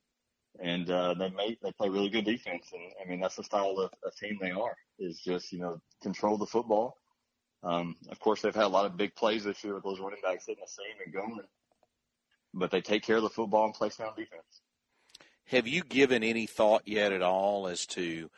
and 0.62 0.90
uh, 0.90 1.14
they 1.14 1.30
make 1.30 1.60
they 1.62 1.74
play 1.74 1.90
really 1.90 2.10
good 2.10 2.24
defense. 2.24 2.72
And 2.72 2.94
I 3.04 3.10
mean, 3.10 3.20
that's 3.20 3.36
the 3.36 3.44
style 3.44 3.78
of, 3.80 3.92
of 4.06 4.16
team 4.16 4.38
they 4.42 4.52
are. 4.52 4.76
Is 4.98 5.20
just 5.20 5.52
you 5.52 5.60
know 5.60 5.82
control 6.02 6.38
the 6.38 6.46
football. 6.46 6.98
Um, 7.64 7.98
of 8.10 8.20
course, 8.20 8.42
they've 8.42 8.56
had 8.56 8.64
a 8.64 8.70
lot 8.70 8.86
of 8.86 8.96
big 8.96 9.14
plays 9.16 9.44
this 9.44 9.62
year 9.64 9.74
with 9.74 9.84
those 9.84 10.00
running 10.00 10.20
backs 10.24 10.46
hitting 10.46 10.64
the 10.64 10.72
seam 10.72 10.96
and 11.04 11.14
going, 11.14 11.46
but 12.54 12.72
they 12.72 12.80
take 12.80 13.04
care 13.04 13.18
of 13.18 13.24
the 13.24 13.30
football 13.30 13.66
and 13.66 13.74
play 13.74 13.90
sound 13.90 14.16
defense. 14.16 14.62
Have 15.46 15.68
you 15.68 15.82
given 15.84 16.24
any 16.24 16.46
thought 16.46 16.84
yet 16.86 17.12
at 17.12 17.22
all 17.22 17.68
as 17.68 17.86
to 17.88 18.30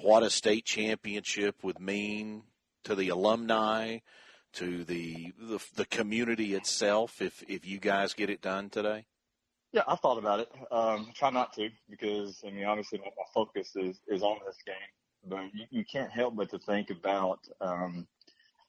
what 0.00 0.22
a 0.22 0.30
state 0.30 0.64
championship 0.64 1.56
would 1.62 1.80
mean 1.80 2.42
to 2.84 2.94
the 2.94 3.10
alumni, 3.10 3.98
to 4.54 4.84
the 4.84 5.32
the, 5.38 5.64
the 5.76 5.86
community 5.86 6.54
itself 6.54 7.22
if 7.22 7.42
if 7.48 7.66
you 7.66 7.78
guys 7.78 8.14
get 8.14 8.30
it 8.30 8.40
done 8.40 8.70
today? 8.70 9.06
Yeah, 9.72 9.82
I 9.88 9.96
thought 9.96 10.18
about 10.18 10.40
it. 10.40 10.50
Um, 10.70 11.12
try 11.14 11.30
not 11.30 11.54
to 11.54 11.68
because 11.88 12.42
I 12.46 12.50
mean, 12.50 12.64
obviously, 12.64 12.98
my, 12.98 13.06
focus 13.34 13.74
is 13.76 14.00
is 14.08 14.22
on 14.22 14.38
this 14.46 14.58
game, 14.66 14.74
but 15.26 15.44
you, 15.54 15.66
you 15.70 15.84
can't 15.84 16.10
help 16.10 16.36
but 16.36 16.50
to 16.50 16.58
think 16.58 16.90
about 16.90 17.40
um, 17.60 18.06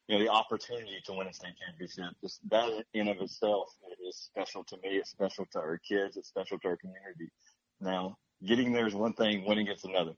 you 0.07 0.17
know 0.17 0.23
the 0.23 0.31
opportunity 0.31 1.01
to 1.05 1.13
win 1.13 1.27
a 1.27 1.33
state 1.33 1.55
championship. 1.65 2.15
Just 2.21 2.39
that 2.49 2.85
in 2.93 3.09
of 3.09 3.17
itself 3.19 3.67
is 4.07 4.17
special 4.17 4.63
to 4.65 4.77
me. 4.77 4.95
It's 4.95 5.11
special 5.11 5.45
to 5.51 5.59
our 5.59 5.77
kids. 5.77 6.15
It's 6.15 6.29
special 6.29 6.57
to 6.59 6.67
our 6.69 6.77
community. 6.77 7.29
Now, 7.81 8.17
getting 8.45 8.71
there 8.71 8.87
is 8.87 8.95
one 8.95 9.13
thing. 9.13 9.43
Winning 9.45 9.67
it's 9.67 9.83
another 9.83 10.13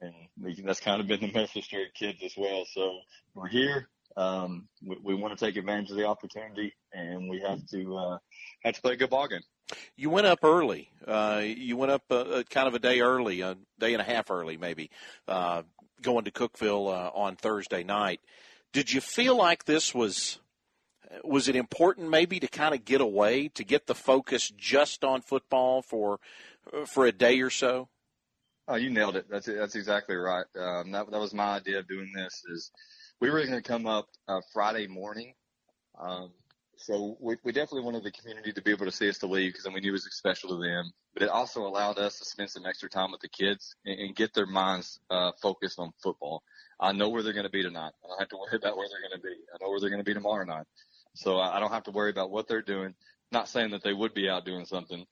and 0.00 0.14
that's 0.64 0.80
kind 0.80 1.00
of 1.00 1.06
been 1.06 1.20
the 1.20 1.32
message 1.32 1.68
to 1.68 1.76
our 1.76 1.84
kids 1.94 2.22
as 2.24 2.34
well. 2.36 2.64
So 2.72 3.00
we're 3.34 3.48
here. 3.48 3.88
Um, 4.16 4.68
we, 4.82 4.96
we 5.02 5.14
want 5.14 5.36
to 5.38 5.44
take 5.44 5.56
advantage 5.56 5.90
of 5.90 5.96
the 5.96 6.06
opportunity, 6.06 6.74
and 6.92 7.28
we 7.28 7.40
have 7.40 7.66
to 7.68 7.96
uh, 7.96 8.18
have 8.62 8.74
to 8.74 8.82
play 8.82 8.92
a 8.94 8.96
good 8.96 9.10
ball 9.10 9.28
game. 9.28 9.42
You 9.96 10.10
went 10.10 10.26
up 10.26 10.40
early. 10.42 10.90
Uh, 11.06 11.42
you 11.44 11.76
went 11.76 11.92
up 11.92 12.02
uh, 12.10 12.42
kind 12.48 12.68
of 12.68 12.74
a 12.74 12.78
day 12.78 13.00
early, 13.00 13.40
a 13.40 13.56
day 13.78 13.92
and 13.92 14.00
a 14.00 14.04
half 14.04 14.30
early, 14.30 14.56
maybe, 14.56 14.90
uh, 15.28 15.62
going 16.02 16.24
to 16.24 16.30
Cookeville 16.30 16.88
uh, 16.88 17.10
on 17.14 17.36
Thursday 17.36 17.82
night. 17.82 18.20
Did 18.72 18.92
you 18.92 19.00
feel 19.00 19.36
like 19.36 19.64
this 19.64 19.94
was? 19.94 20.38
was 21.24 21.48
it 21.48 21.56
important 21.56 22.10
maybe 22.10 22.40
to 22.40 22.48
kind 22.48 22.74
of 22.74 22.84
get 22.84 23.00
away 23.00 23.48
to 23.48 23.64
get 23.64 23.86
the 23.86 23.94
focus 23.94 24.52
just 24.56 25.04
on 25.04 25.20
football 25.20 25.82
for 25.82 26.18
for 26.86 27.06
a 27.06 27.12
day 27.12 27.40
or 27.40 27.50
so? 27.50 27.88
Oh, 28.68 28.74
you 28.76 28.90
nailed 28.90 29.16
it. 29.16 29.26
That's 29.30 29.46
that's 29.46 29.76
exactly 29.76 30.16
right. 30.16 30.46
Um, 30.58 30.90
that 30.92 31.10
that 31.10 31.20
was 31.20 31.32
my 31.32 31.56
idea 31.56 31.78
of 31.78 31.88
doing 31.88 32.10
this. 32.14 32.42
Is 32.48 32.72
we 33.20 33.30
were 33.30 33.40
going 33.44 33.62
to 33.62 33.62
come 33.62 33.86
up 33.86 34.08
uh, 34.26 34.40
Friday 34.52 34.88
morning, 34.88 35.34
um, 35.98 36.32
so 36.76 37.16
we, 37.20 37.36
we 37.42 37.52
definitely 37.52 37.82
wanted 37.82 38.04
the 38.04 38.10
community 38.10 38.52
to 38.52 38.62
be 38.62 38.70
able 38.70 38.84
to 38.84 38.92
see 38.92 39.08
us 39.08 39.18
to 39.18 39.26
leave 39.26 39.52
because 39.52 39.66
we 39.72 39.80
knew 39.80 39.90
it 39.90 39.92
was 39.92 40.08
special 40.14 40.50
to 40.50 40.56
them. 40.56 40.90
But 41.14 41.22
it 41.22 41.28
also 41.30 41.66
allowed 41.66 41.98
us 41.98 42.18
to 42.18 42.24
spend 42.24 42.50
some 42.50 42.66
extra 42.66 42.90
time 42.90 43.12
with 43.12 43.20
the 43.20 43.28
kids 43.28 43.74
and, 43.86 43.98
and 43.98 44.16
get 44.16 44.34
their 44.34 44.46
minds 44.46 45.00
uh, 45.10 45.32
focused 45.40 45.78
on 45.78 45.92
football. 46.02 46.42
I 46.78 46.92
know 46.92 47.08
where 47.08 47.22
they're 47.22 47.32
going 47.32 47.46
to 47.46 47.50
be 47.50 47.62
tonight. 47.62 47.92
I 48.04 48.08
don't 48.08 48.18
have 48.18 48.28
to 48.28 48.36
worry 48.40 48.56
about 48.56 48.76
where 48.76 48.88
they're 48.88 49.08
going 49.08 49.20
to 49.20 49.26
be. 49.26 49.34
I 49.54 49.64
know 49.64 49.70
where 49.70 49.80
they're 49.80 49.90
going 49.90 50.04
to 50.04 50.04
be 50.04 50.14
tomorrow 50.14 50.44
night. 50.44 50.66
So 51.14 51.38
I, 51.38 51.56
I 51.56 51.60
don't 51.60 51.72
have 51.72 51.84
to 51.84 51.92
worry 51.92 52.10
about 52.10 52.30
what 52.30 52.46
they're 52.46 52.62
doing. 52.62 52.94
Not 53.32 53.48
saying 53.48 53.70
that 53.70 53.82
they 53.82 53.94
would 53.94 54.12
be 54.12 54.28
out 54.28 54.44
doing 54.44 54.66
something, 54.66 55.04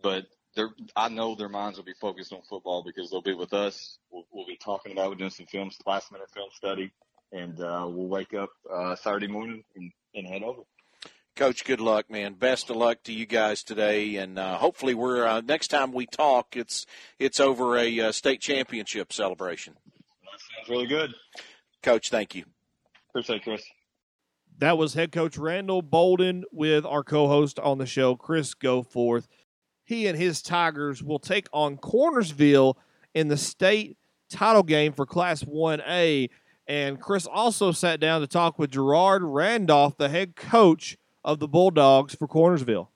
but 0.00 0.26
they're, 0.54 0.70
I 0.96 1.08
know 1.08 1.34
their 1.34 1.48
minds 1.48 1.78
will 1.78 1.84
be 1.84 1.94
focused 2.00 2.32
on 2.32 2.40
football 2.48 2.82
because 2.84 3.10
they'll 3.10 3.22
be 3.22 3.34
with 3.34 3.52
us. 3.52 3.98
We'll, 4.10 4.24
we'll 4.32 4.46
be 4.46 4.56
talking 4.56 4.92
about, 4.92 5.10
we're 5.10 5.16
doing 5.16 5.30
some 5.30 5.46
films, 5.46 5.78
last 5.86 6.12
minute 6.12 6.30
film 6.32 6.48
study, 6.54 6.92
and 7.32 7.60
uh, 7.60 7.86
we'll 7.88 8.08
wake 8.08 8.34
up 8.34 8.50
uh, 8.72 8.96
Saturday 8.96 9.28
morning 9.28 9.64
and, 9.76 9.92
and 10.14 10.26
head 10.26 10.42
over. 10.42 10.62
Coach, 11.36 11.64
good 11.64 11.80
luck, 11.80 12.08
man. 12.08 12.34
Best 12.34 12.70
of 12.70 12.76
luck 12.76 13.02
to 13.04 13.12
you 13.12 13.26
guys 13.26 13.64
today, 13.64 14.16
and 14.16 14.38
uh, 14.38 14.56
hopefully, 14.56 14.94
we're 14.94 15.26
uh, 15.26 15.40
next 15.40 15.66
time 15.66 15.90
we 15.90 16.06
talk, 16.06 16.56
it's 16.56 16.86
it's 17.18 17.40
over 17.40 17.76
a 17.76 18.00
uh, 18.00 18.12
state 18.12 18.40
championship 18.40 19.12
celebration. 19.12 19.74
That 19.74 20.40
sounds 20.40 20.68
really 20.68 20.86
good, 20.86 21.12
Coach. 21.82 22.10
Thank 22.10 22.36
you. 22.36 22.44
Appreciate 23.10 23.38
it, 23.38 23.42
Chris. 23.42 23.64
That 24.58 24.78
was 24.78 24.94
head 24.94 25.10
coach 25.10 25.36
Randall 25.36 25.82
Bouldin 25.82 26.44
with 26.52 26.86
our 26.86 27.02
co-host 27.02 27.58
on 27.58 27.78
the 27.78 27.86
show, 27.86 28.14
Chris 28.14 28.54
Goforth. 28.54 29.26
He 29.84 30.06
and 30.06 30.18
his 30.18 30.42
Tigers 30.42 31.02
will 31.02 31.18
take 31.18 31.46
on 31.52 31.76
Cornersville 31.76 32.74
in 33.14 33.28
the 33.28 33.36
state 33.36 33.96
title 34.30 34.62
game 34.62 34.92
for 34.92 35.06
Class 35.06 35.44
1A. 35.44 36.30
And 36.66 37.00
Chris 37.00 37.26
also 37.26 37.72
sat 37.72 38.00
down 38.00 38.22
to 38.22 38.26
talk 38.26 38.58
with 38.58 38.70
Gerard 38.70 39.22
Randolph, 39.22 39.98
the 39.98 40.08
head 40.08 40.34
coach 40.34 40.96
of 41.22 41.38
the 41.38 41.48
Bulldogs 41.48 42.14
for 42.14 42.26
Cornersville. 42.26 42.88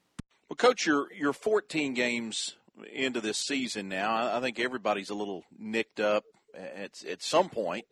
Well, 0.48 0.56
coach, 0.56 0.86
you're 0.86 1.12
you're 1.12 1.34
14 1.34 1.92
games 1.92 2.56
into 2.92 3.20
this 3.20 3.36
season 3.36 3.88
now. 3.88 4.34
I 4.34 4.40
think 4.40 4.58
everybody's 4.58 5.10
a 5.10 5.14
little 5.14 5.44
nicked 5.58 6.00
up 6.00 6.24
at 6.54 7.04
at 7.04 7.22
some 7.22 7.50
point. 7.50 7.84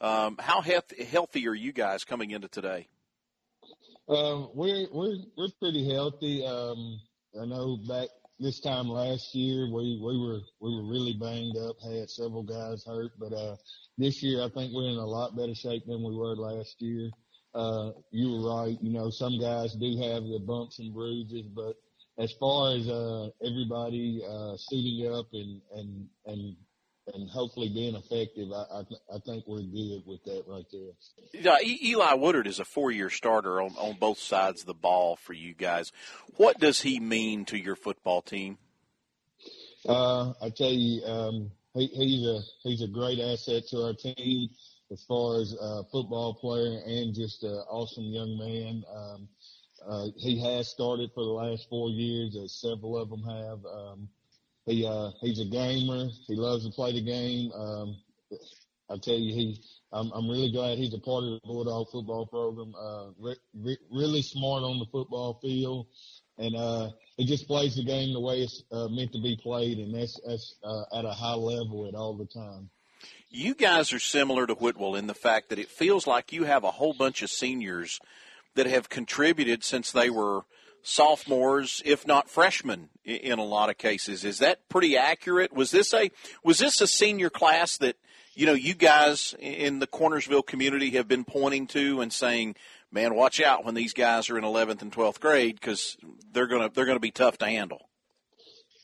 Um, 0.00 0.36
how 0.38 0.60
health, 0.60 0.92
healthy 0.98 1.48
are 1.48 1.54
you 1.54 1.72
guys 1.72 2.04
coming 2.04 2.30
into 2.30 2.46
today? 2.46 2.88
Um, 4.08 4.50
we're 4.54 4.86
we're 4.92 5.16
we're 5.36 5.48
pretty 5.58 5.90
healthy. 5.90 6.44
Um, 6.46 7.00
I 7.40 7.46
know 7.46 7.78
back 7.88 8.08
this 8.44 8.60
time 8.60 8.88
last 8.88 9.34
year 9.34 9.66
we 9.66 9.98
we 10.02 10.18
were 10.18 10.40
we 10.60 10.76
were 10.76 10.88
really 10.88 11.14
banged 11.14 11.56
up, 11.56 11.76
had 11.82 12.10
several 12.10 12.42
guys 12.42 12.84
hurt, 12.84 13.12
but 13.18 13.32
uh, 13.32 13.56
this 13.98 14.22
year 14.22 14.42
I 14.44 14.50
think 14.50 14.72
we're 14.74 14.90
in 14.90 14.98
a 14.98 15.06
lot 15.06 15.36
better 15.36 15.54
shape 15.54 15.86
than 15.86 16.02
we 16.02 16.14
were 16.14 16.36
last 16.36 16.80
year 16.80 17.10
uh, 17.54 17.92
you 18.10 18.30
were 18.32 18.56
right. 18.56 18.78
You 18.82 18.92
know, 18.92 19.10
some 19.10 19.40
guys 19.40 19.74
do 19.74 19.96
have 19.98 20.24
the 20.24 20.40
bumps 20.44 20.78
and 20.80 20.92
bruises, 20.92 21.46
but 21.46 21.76
as 22.18 22.32
far 22.32 22.74
as 22.76 22.88
uh, 22.88 23.30
everybody 23.44 24.22
uh, 24.28 24.56
suiting 24.56 25.12
up 25.12 25.26
and 25.32 25.60
and 25.74 26.08
and 26.26 26.56
and 27.12 27.28
hopefully 27.28 27.68
being 27.68 27.94
effective, 27.94 28.50
I 28.52 28.80
I, 28.80 29.16
I 29.16 29.18
think 29.26 29.44
we're 29.46 29.62
good 29.62 30.02
with 30.06 30.24
that 30.24 30.44
right 30.46 30.64
there. 30.72 30.92
Yeah, 31.32 31.58
Eli 31.62 32.14
Woodard 32.14 32.46
is 32.46 32.60
a 32.60 32.64
four-year 32.64 33.10
starter 33.10 33.60
on 33.60 33.72
on 33.76 33.96
both 33.98 34.18
sides 34.18 34.62
of 34.62 34.66
the 34.66 34.74
ball 34.74 35.16
for 35.16 35.32
you 35.32 35.54
guys. 35.54 35.92
What 36.36 36.58
does 36.58 36.82
he 36.82 37.00
mean 37.00 37.44
to 37.46 37.58
your 37.58 37.76
football 37.76 38.22
team? 38.22 38.58
Uh, 39.86 40.32
I 40.40 40.50
tell 40.50 40.72
you, 40.72 41.04
um, 41.04 41.50
he, 41.74 41.86
he's 41.88 42.26
a 42.26 42.40
he's 42.62 42.82
a 42.82 42.88
great 42.88 43.18
asset 43.20 43.66
to 43.68 43.84
our 43.84 43.94
team 43.94 44.48
as 44.90 45.02
far 45.02 45.40
as 45.40 45.54
a 45.60 45.82
football 45.90 46.34
player 46.34 46.80
and 46.86 47.14
just 47.14 47.42
an 47.42 47.62
awesome 47.68 48.04
young 48.04 48.38
man. 48.38 48.84
Um, 48.94 49.28
uh, 49.86 50.06
he 50.16 50.40
has 50.40 50.68
started 50.68 51.10
for 51.14 51.24
the 51.24 51.30
last 51.30 51.68
four 51.68 51.90
years, 51.90 52.36
as 52.36 52.52
several 52.52 52.96
of 52.96 53.10
them 53.10 53.22
have. 53.22 53.58
Um, 53.66 54.08
he 54.66 54.86
uh, 54.86 55.10
he's 55.20 55.40
a 55.40 55.44
gamer. 55.44 56.08
He 56.26 56.34
loves 56.36 56.64
to 56.66 56.72
play 56.72 56.92
the 56.92 57.02
game. 57.02 57.52
Um, 57.52 57.96
I 58.90 58.98
tell 58.98 59.14
you, 59.14 59.34
he 59.34 59.60
I'm, 59.92 60.10
I'm 60.12 60.28
really 60.28 60.50
glad 60.50 60.78
he's 60.78 60.94
a 60.94 60.98
part 60.98 61.24
of 61.24 61.30
the 61.30 61.40
Bulldog 61.44 61.88
football 61.90 62.26
program. 62.26 62.74
Uh, 62.78 63.06
re- 63.18 63.36
re- 63.54 63.78
really 63.90 64.22
smart 64.22 64.62
on 64.62 64.78
the 64.78 64.86
football 64.86 65.38
field, 65.40 65.86
and 66.38 66.56
uh, 66.56 66.90
he 67.16 67.24
just 67.24 67.46
plays 67.46 67.76
the 67.76 67.84
game 67.84 68.12
the 68.12 68.20
way 68.20 68.40
it's 68.40 68.64
uh, 68.72 68.88
meant 68.88 69.12
to 69.12 69.22
be 69.22 69.38
played, 69.40 69.78
and 69.78 69.94
that's 69.94 70.20
that's 70.26 70.56
uh, 70.64 70.98
at 70.98 71.04
a 71.04 71.12
high 71.12 71.34
level 71.34 71.86
at 71.88 71.94
all 71.94 72.14
the 72.14 72.26
time. 72.26 72.70
You 73.30 73.54
guys 73.54 73.92
are 73.92 73.98
similar 73.98 74.46
to 74.46 74.54
Whitwell 74.54 74.94
in 74.94 75.06
the 75.06 75.14
fact 75.14 75.48
that 75.48 75.58
it 75.58 75.68
feels 75.68 76.06
like 76.06 76.32
you 76.32 76.44
have 76.44 76.64
a 76.64 76.72
whole 76.72 76.94
bunch 76.94 77.20
of 77.22 77.30
seniors 77.30 78.00
that 78.54 78.66
have 78.66 78.88
contributed 78.88 79.64
since 79.64 79.90
they 79.90 80.08
were 80.08 80.42
sophomores, 80.84 81.82
if 81.84 82.06
not 82.06 82.30
freshmen, 82.30 82.90
in 83.04 83.38
a 83.38 83.44
lot 83.44 83.70
of 83.70 83.78
cases. 83.78 84.24
Is 84.24 84.38
that 84.38 84.68
pretty 84.68 84.96
accurate? 84.96 85.52
Was 85.52 85.70
this 85.70 85.92
a 85.92 86.10
was 86.44 86.58
this 86.58 86.80
a 86.80 86.86
senior 86.86 87.30
class 87.30 87.78
that 87.78 87.96
you 88.34 88.46
know 88.46 88.52
you 88.52 88.74
guys 88.74 89.34
in 89.40 89.80
the 89.80 89.86
Cornersville 89.86 90.46
community 90.46 90.90
have 90.90 91.08
been 91.08 91.24
pointing 91.24 91.66
to 91.68 92.00
and 92.00 92.12
saying, 92.12 92.54
"Man, 92.92 93.14
watch 93.14 93.40
out 93.40 93.64
when 93.64 93.74
these 93.74 93.94
guys 93.94 94.30
are 94.30 94.38
in 94.38 94.44
11th 94.44 94.82
and 94.82 94.92
12th 94.92 95.20
grade 95.20 95.56
because 95.56 95.96
they're 96.32 96.46
gonna 96.46 96.70
they're 96.72 96.86
gonna 96.86 97.00
be 97.00 97.10
tough 97.10 97.38
to 97.38 97.46
handle." 97.46 97.88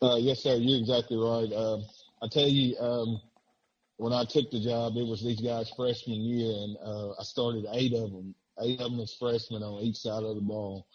Uh, 0.03 0.17
yes, 0.17 0.43
sir. 0.43 0.55
You're 0.55 0.81
exactly 0.81 1.19
right. 1.19 1.53
Um, 1.53 1.85
I 2.23 2.29
tell 2.29 2.49
you. 2.49 2.77
Um, 2.79 3.21
when 4.01 4.15
I 4.15 4.25
took 4.25 4.51
the 4.51 4.61
job, 4.61 4.97
it 4.97 5.07
was 5.07 5.23
these 5.23 5.43
guys' 5.43 5.71
freshman 5.77 6.23
year, 6.23 6.49
and 6.49 6.77
uh, 6.83 7.11
I 7.21 7.23
started 7.23 7.67
eight 7.75 7.93
of 7.93 8.11
them, 8.11 8.35
eight 8.63 8.81
of 8.81 8.91
them 8.91 9.01
as 9.01 9.13
freshmen 9.13 9.63
on 9.63 9.83
each 9.83 9.99
side 9.99 10.23
of 10.23 10.37
the 10.37 10.41
ball, 10.41 10.87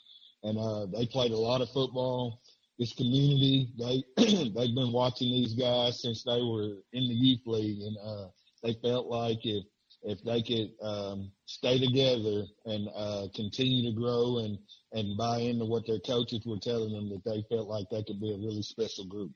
and 0.46 0.58
uh, 0.60 0.86
they 0.86 1.06
played 1.08 1.32
a 1.32 1.38
lot 1.38 1.62
of 1.62 1.70
football. 1.70 2.40
This 2.78 2.94
community, 2.94 3.70
they 3.80 4.04
they've 4.18 4.76
been 4.76 4.92
watching 4.92 5.30
these 5.32 5.54
guys 5.54 6.02
since 6.02 6.24
they 6.24 6.42
were 6.42 6.78
in 6.94 7.08
the 7.08 7.16
youth 7.16 7.42
league, 7.46 7.82
and 7.82 7.98
uh, 8.04 8.28
they 8.64 8.74
felt 8.84 9.08
like 9.08 9.46
if 9.46 9.66
if 10.06 10.24
they 10.24 10.42
could 10.42 10.72
um, 10.82 11.32
stay 11.46 11.80
together 11.80 12.46
and 12.66 12.88
uh, 12.96 13.28
continue 13.36 13.90
to 13.90 14.00
grow 14.00 14.40
and 14.40 14.58
and 14.96 15.18
buy 15.18 15.40
into 15.40 15.66
what 15.66 15.86
their 15.86 16.00
coaches 16.00 16.42
were 16.46 16.58
telling 16.58 16.94
them 16.94 17.10
that 17.10 17.24
they 17.26 17.44
felt 17.50 17.68
like 17.68 17.86
they 17.90 18.02
could 18.04 18.20
be 18.22 18.32
a 18.32 18.38
really 18.38 18.62
special 18.62 19.04
group. 19.04 19.32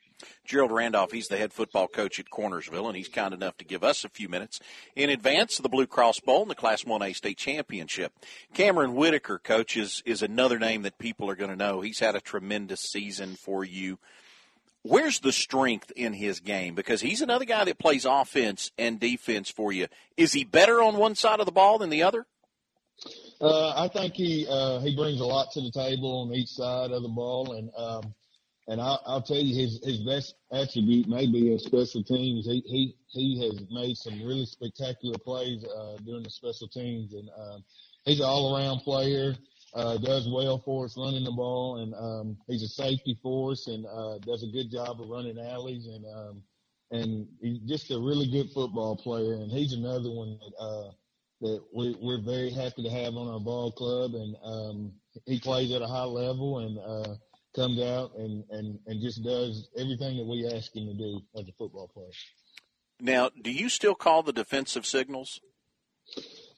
Gerard 0.46 0.72
Randolph, 0.72 1.12
he's 1.12 1.28
the 1.28 1.36
head 1.36 1.52
football 1.52 1.88
coach 1.88 2.18
at 2.18 2.30
Cornersville, 2.30 2.88
and 2.88 2.96
he's 2.96 3.10
kind 3.10 3.34
enough 3.34 3.58
to 3.58 3.66
give 3.66 3.84
us 3.84 4.06
a 4.06 4.10
few 4.10 4.30
minutes 4.30 4.62
in 4.96 5.10
advance 5.10 5.60
of 5.60 5.64
the 5.64 5.70
Blue 5.70 5.86
Cross 5.86 6.22
Bowl 6.22 6.44
and 6.44 6.50
the 6.50 6.56
Class 6.56 6.86
1A 6.86 7.14
state 7.14 7.38
championship. 7.38 8.14
Cameron 8.54 8.96
Whitaker, 8.96 9.38
coach, 9.38 9.76
is, 9.76 10.02
is 10.06 10.22
another 10.22 10.60
name 10.60 10.84
that 10.84 10.98
people 10.98 11.30
are 11.30 11.36
going 11.36 11.52
to 11.52 11.58
know. 11.58 11.82
He's 11.82 12.00
had 12.00 12.16
a 12.16 12.22
tremendous 12.22 12.80
season 12.80 13.36
for 13.36 13.66
you. 13.66 14.00
Where's 14.84 15.20
the 15.20 15.32
strength 15.32 15.92
in 15.96 16.14
his 16.14 16.40
game? 16.40 16.74
Because 16.74 17.02
he's 17.02 17.22
another 17.22 17.46
guy 17.46 17.66
that 17.66 17.80
plays 17.80 18.06
offense 18.06 18.72
and 18.78 19.00
defense 19.00 19.50
for 19.50 19.72
you. 19.72 19.88
Is 20.16 20.34
he 20.34 20.44
better 20.44 20.82
on 20.82 20.98
one 20.98 21.16
side 21.16 21.40
of 21.40 21.46
the 21.46 21.52
ball 21.52 21.78
than 21.78 21.90
the 21.90 22.04
other? 22.04 22.26
Uh, 23.42 23.74
I 23.76 23.88
think 23.88 24.14
he 24.16 24.46
uh, 24.50 24.80
he 24.80 24.96
brings 24.96 25.22
a 25.22 25.26
lot 25.26 25.52
to 25.54 25.62
the 25.62 25.72
table 25.72 26.22
on 26.22 26.34
each 26.34 26.50
side 26.50 26.92
of 26.92 27.02
the 27.02 27.10
ball, 27.10 27.54
and 27.54 27.72
um, 27.78 28.14
and 28.68 28.82
I, 28.82 28.98
I'll 29.06 29.22
tell 29.22 29.38
you 29.38 29.56
his 29.56 29.80
his 29.84 30.00
best 30.00 30.36
attribute 30.52 31.08
may 31.08 31.26
be 31.26 31.52
in 31.52 31.60
special 31.60 32.04
teams. 32.04 32.46
He 32.46 32.62
he 32.66 32.96
he 33.08 33.46
has 33.46 33.66
made 33.72 33.96
some 33.96 34.22
really 34.22 34.46
spectacular 34.46 35.18
plays 35.18 35.64
uh, 35.66 35.98
during 36.06 36.24
the 36.24 36.30
special 36.30 36.68
teams, 36.68 37.14
and 37.14 37.30
um, 37.38 37.64
he's 38.04 38.20
an 38.20 38.26
all 38.26 38.56
around 38.56 38.80
player. 38.80 39.36
Uh, 39.74 39.98
does 39.98 40.28
well 40.28 40.58
for 40.66 40.86
us 40.86 40.98
running 40.98 41.24
the 41.24 41.32
ball, 41.32 41.78
and 41.78 41.94
um, 41.94 42.38
he's 42.48 42.64
a 42.64 42.68
safety 42.68 43.18
for 43.22 43.52
us, 43.52 43.68
and 43.68 43.86
uh, 43.86 44.18
does 44.20 44.44
a 44.44 44.48
good 44.48 44.72
job 44.72 45.00
of 45.00 45.10
running 45.10 45.40
alleys, 45.40 45.86
and 45.86 46.06
um, 46.06 46.44
and 46.92 47.28
he's 47.42 47.60
just 47.68 47.92
a 47.92 48.00
really 48.00 48.30
good 48.30 48.50
football 48.52 48.96
player. 48.96 49.34
And 49.34 49.52
he's 49.52 49.74
another 49.74 50.10
one 50.10 50.40
that. 50.40 50.64
Uh, 50.64 50.92
that 51.42 51.62
we, 51.74 51.96
we're 52.02 52.22
very 52.22 52.50
happy 52.50 52.84
to 52.84 52.90
have 52.90 53.16
on 53.16 53.30
our 53.30 53.40
ball 53.40 53.72
club, 53.72 54.14
and 54.14 54.36
um, 54.44 54.92
he 55.26 55.40
plays 55.40 55.72
at 55.72 55.82
a 55.82 55.88
high 55.88 56.04
level 56.04 56.60
and 56.60 56.78
uh, 56.80 57.16
comes 57.56 57.80
out 57.82 58.12
and, 58.18 58.44
and, 58.50 58.80
and 58.88 59.02
just 59.02 59.24
does 59.24 59.70
everything 59.78 60.18
that 60.18 60.26
we 60.26 60.46
ask 60.48 60.76
him 60.76 60.88
to 60.88 60.94
do 60.94 61.22
as 61.38 61.48
a 61.48 61.52
football 61.58 61.88
player. 61.88 62.10
Now, 63.00 63.30
do 63.42 63.52
you 63.52 63.70
still 63.70 63.96
call 63.96 64.24
the 64.24 64.34
defensive 64.34 64.86
signals? 64.86 65.40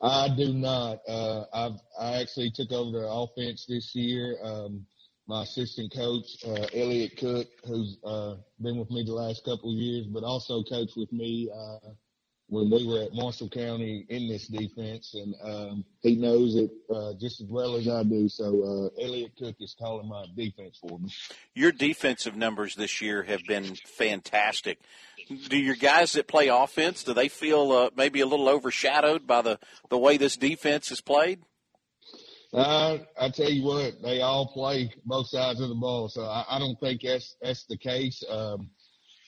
I 0.01 0.29
do 0.35 0.53
not. 0.53 0.99
Uh, 1.07 1.45
I've 1.53 1.79
I 1.99 2.21
actually 2.21 2.51
took 2.51 2.71
over 2.71 3.01
the 3.01 3.07
offense 3.07 3.65
this 3.67 3.93
year. 3.93 4.37
Um, 4.43 4.85
my 5.27 5.43
assistant 5.43 5.93
coach 5.93 6.25
uh, 6.45 6.65
Elliot 6.73 7.17
Cook, 7.17 7.47
who's 7.65 7.97
uh, 8.03 8.35
been 8.59 8.77
with 8.77 8.89
me 8.89 9.03
the 9.05 9.13
last 9.13 9.45
couple 9.45 9.71
of 9.71 9.77
years, 9.77 10.07
but 10.07 10.23
also 10.23 10.63
coached 10.63 10.97
with 10.97 11.11
me 11.11 11.49
uh, 11.55 11.89
when 12.51 12.69
we 12.69 12.85
were 12.85 13.03
at 13.03 13.13
Marshall 13.13 13.47
County 13.47 14.05
in 14.09 14.27
this 14.27 14.45
defense, 14.47 15.15
and 15.15 15.33
um, 15.41 15.85
he 16.01 16.17
knows 16.17 16.55
it 16.55 16.69
uh, 16.93 17.13
just 17.17 17.39
as 17.39 17.47
well 17.47 17.77
as 17.77 17.87
I 17.87 18.03
do. 18.03 18.27
So 18.27 18.91
uh, 18.97 19.01
Elliot 19.01 19.31
Cook 19.39 19.55
is 19.61 19.73
calling 19.79 20.09
my 20.09 20.25
defense 20.35 20.77
for 20.77 20.99
me. 20.99 21.09
Your 21.55 21.71
defensive 21.71 22.35
numbers 22.35 22.75
this 22.75 23.01
year 23.01 23.23
have 23.23 23.45
been 23.45 23.75
fantastic. 23.97 24.79
Do 25.47 25.55
your 25.55 25.75
guys 25.75 26.11
that 26.13 26.27
play 26.27 26.49
offense 26.49 27.05
do 27.05 27.13
they 27.13 27.29
feel 27.29 27.71
uh, 27.71 27.89
maybe 27.95 28.19
a 28.19 28.25
little 28.25 28.49
overshadowed 28.49 29.25
by 29.25 29.41
the 29.41 29.57
the 29.89 29.97
way 29.97 30.17
this 30.17 30.35
defense 30.35 30.91
is 30.91 30.99
played? 30.99 31.39
Uh, 32.53 32.97
I 33.17 33.29
tell 33.29 33.49
you 33.49 33.63
what, 33.63 33.93
they 34.03 34.19
all 34.19 34.47
play 34.47 34.93
both 35.05 35.27
sides 35.27 35.61
of 35.61 35.69
the 35.69 35.75
ball, 35.75 36.09
so 36.09 36.23
I, 36.23 36.43
I 36.49 36.59
don't 36.59 36.77
think 36.81 37.01
that's 37.01 37.33
that's 37.41 37.63
the 37.63 37.77
case. 37.77 38.25
Um, 38.29 38.71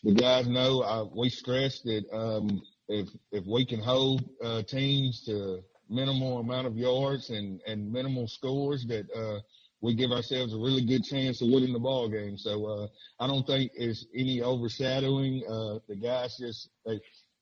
the 0.03 0.13
guys 0.13 0.45
know 0.45 0.81
uh, 0.81 1.05
we 1.05 1.29
stress 1.29 1.79
that 1.83 2.03
um, 2.11 2.61
if 2.87 3.09
if 3.31 3.45
we 3.45 3.65
can 3.65 3.79
hold 3.81 4.23
uh, 4.43 4.61
teams 4.63 5.23
to 5.25 5.63
minimal 5.89 6.39
amount 6.39 6.67
of 6.67 6.77
yards 6.77 7.29
and 7.29 7.61
and 7.67 7.91
minimal 7.91 8.27
scores, 8.27 8.85
that 8.87 9.05
uh, 9.15 9.39
we 9.81 9.93
give 9.93 10.11
ourselves 10.11 10.53
a 10.53 10.57
really 10.57 10.85
good 10.85 11.03
chance 11.03 11.41
of 11.41 11.49
winning 11.49 11.73
the 11.73 11.79
ball 11.79 12.07
game. 12.09 12.37
So 12.37 12.65
uh, 12.65 12.87
I 13.19 13.27
don't 13.27 13.45
think 13.45 13.71
it's 13.75 14.05
any 14.15 14.41
overshadowing. 14.41 15.43
Uh, 15.47 15.79
the 15.87 15.95
guys 15.95 16.37
just 16.37 16.69
they, 16.85 16.99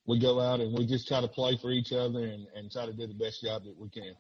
we 0.08 0.20
go 0.20 0.40
out 0.40 0.60
and 0.60 0.78
we 0.78 0.86
just 0.86 1.08
try 1.08 1.22
to 1.22 1.28
play 1.28 1.58
for 1.58 1.72
each 1.72 1.94
other 1.94 2.26
and, 2.26 2.48
and 2.56 2.72
try 2.72 2.86
to 2.86 2.94
do 2.94 3.06
the 3.06 3.14
best 3.14 3.42
job 3.42 3.64
that 3.64 3.78
we 3.78 3.90
can. 3.90 4.16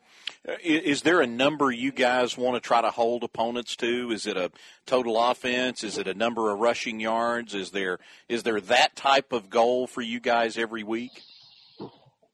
Uh, 0.47 0.53
is 0.63 1.01
there 1.01 1.21
a 1.21 1.27
number 1.27 1.71
you 1.71 1.91
guys 1.91 2.37
want 2.37 2.55
to 2.55 2.65
try 2.65 2.81
to 2.81 2.91
hold 2.91 3.23
opponents 3.23 3.75
to? 3.77 4.11
Is 4.11 4.27
it 4.27 4.37
a 4.37 4.51
total 4.85 5.21
offense? 5.21 5.83
Is 5.83 5.97
it 5.97 6.07
a 6.07 6.13
number 6.13 6.51
of 6.51 6.59
rushing 6.59 6.99
yards? 6.99 7.55
Is 7.55 7.71
there 7.71 7.99
is 8.29 8.43
there 8.43 8.61
that 8.61 8.95
type 8.95 9.33
of 9.33 9.49
goal 9.49 9.87
for 9.87 10.01
you 10.01 10.19
guys 10.19 10.57
every 10.57 10.83
week? 10.83 11.23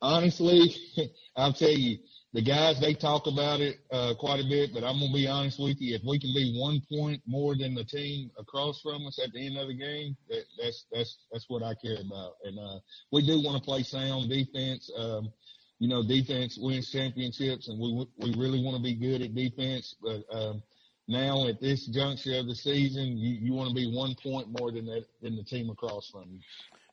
Honestly, 0.02 0.76
I'll 1.36 1.54
tell 1.54 1.70
you, 1.70 2.00
the 2.34 2.42
guys 2.42 2.80
they 2.80 2.94
talk 2.94 3.26
about 3.26 3.62
it 3.62 3.78
uh, 3.92 4.14
quite 4.20 4.40
a 4.40 4.48
bit, 4.48 4.72
but 4.74 4.84
I'm 4.84 5.00
gonna 5.00 5.14
be 5.14 5.28
honest 5.28 5.60
with 5.60 5.80
you. 5.80 5.96
If 5.96 6.02
we 6.06 6.20
can 6.20 6.34
be 6.34 6.60
one 6.60 6.82
point 6.92 7.22
more 7.26 7.56
than 7.56 7.74
the 7.74 7.86
team 7.86 8.30
across 8.38 8.82
from 8.82 9.08
us 9.08 9.20
at 9.24 9.32
the 9.32 9.46
end 9.46 9.58
of 9.58 9.68
the 9.68 9.78
game, 9.78 10.16
that, 10.30 10.44
that's 10.62 10.86
that's 10.92 11.18
that's 11.32 11.46
what 11.48 11.64
I 11.64 11.74
care 11.76 11.98
about. 12.00 12.34
And 12.44 12.60
uh, 12.60 12.80
we 13.12 13.26
do 13.26 13.42
want 13.42 13.58
to 13.58 13.66
play 13.66 13.84
sound 13.84 14.30
defense. 14.30 14.92
Um, 14.98 15.32
you 15.80 15.88
know, 15.88 16.06
defense 16.06 16.58
wins 16.60 16.92
championships, 16.92 17.70
and 17.70 17.80
we 17.80 18.06
we 18.18 18.36
really 18.38 18.64
want 18.64 18.78
to 18.78 18.84
be 18.84 18.96
good 18.96 19.22
at 19.22 19.34
defense. 19.34 19.96
But 20.02 20.24
um, 20.32 20.62
now 21.08 21.48
at 21.48 21.62
this 21.62 21.88
juncture 21.88 22.40
of 22.40 22.48
the 22.48 22.56
season, 22.56 23.18
you, 23.18 23.36
you 23.40 23.54
want 23.54 23.70
to 23.70 23.76
be 23.76 23.96
one 23.96 24.16
point 24.22 24.48
more 24.60 24.72
than 24.72 24.86
that 24.88 25.06
than 25.22 25.38
the 25.38 25.44
team 25.44 25.70
across 25.70 26.10
from 26.10 26.26
you. 26.30 26.40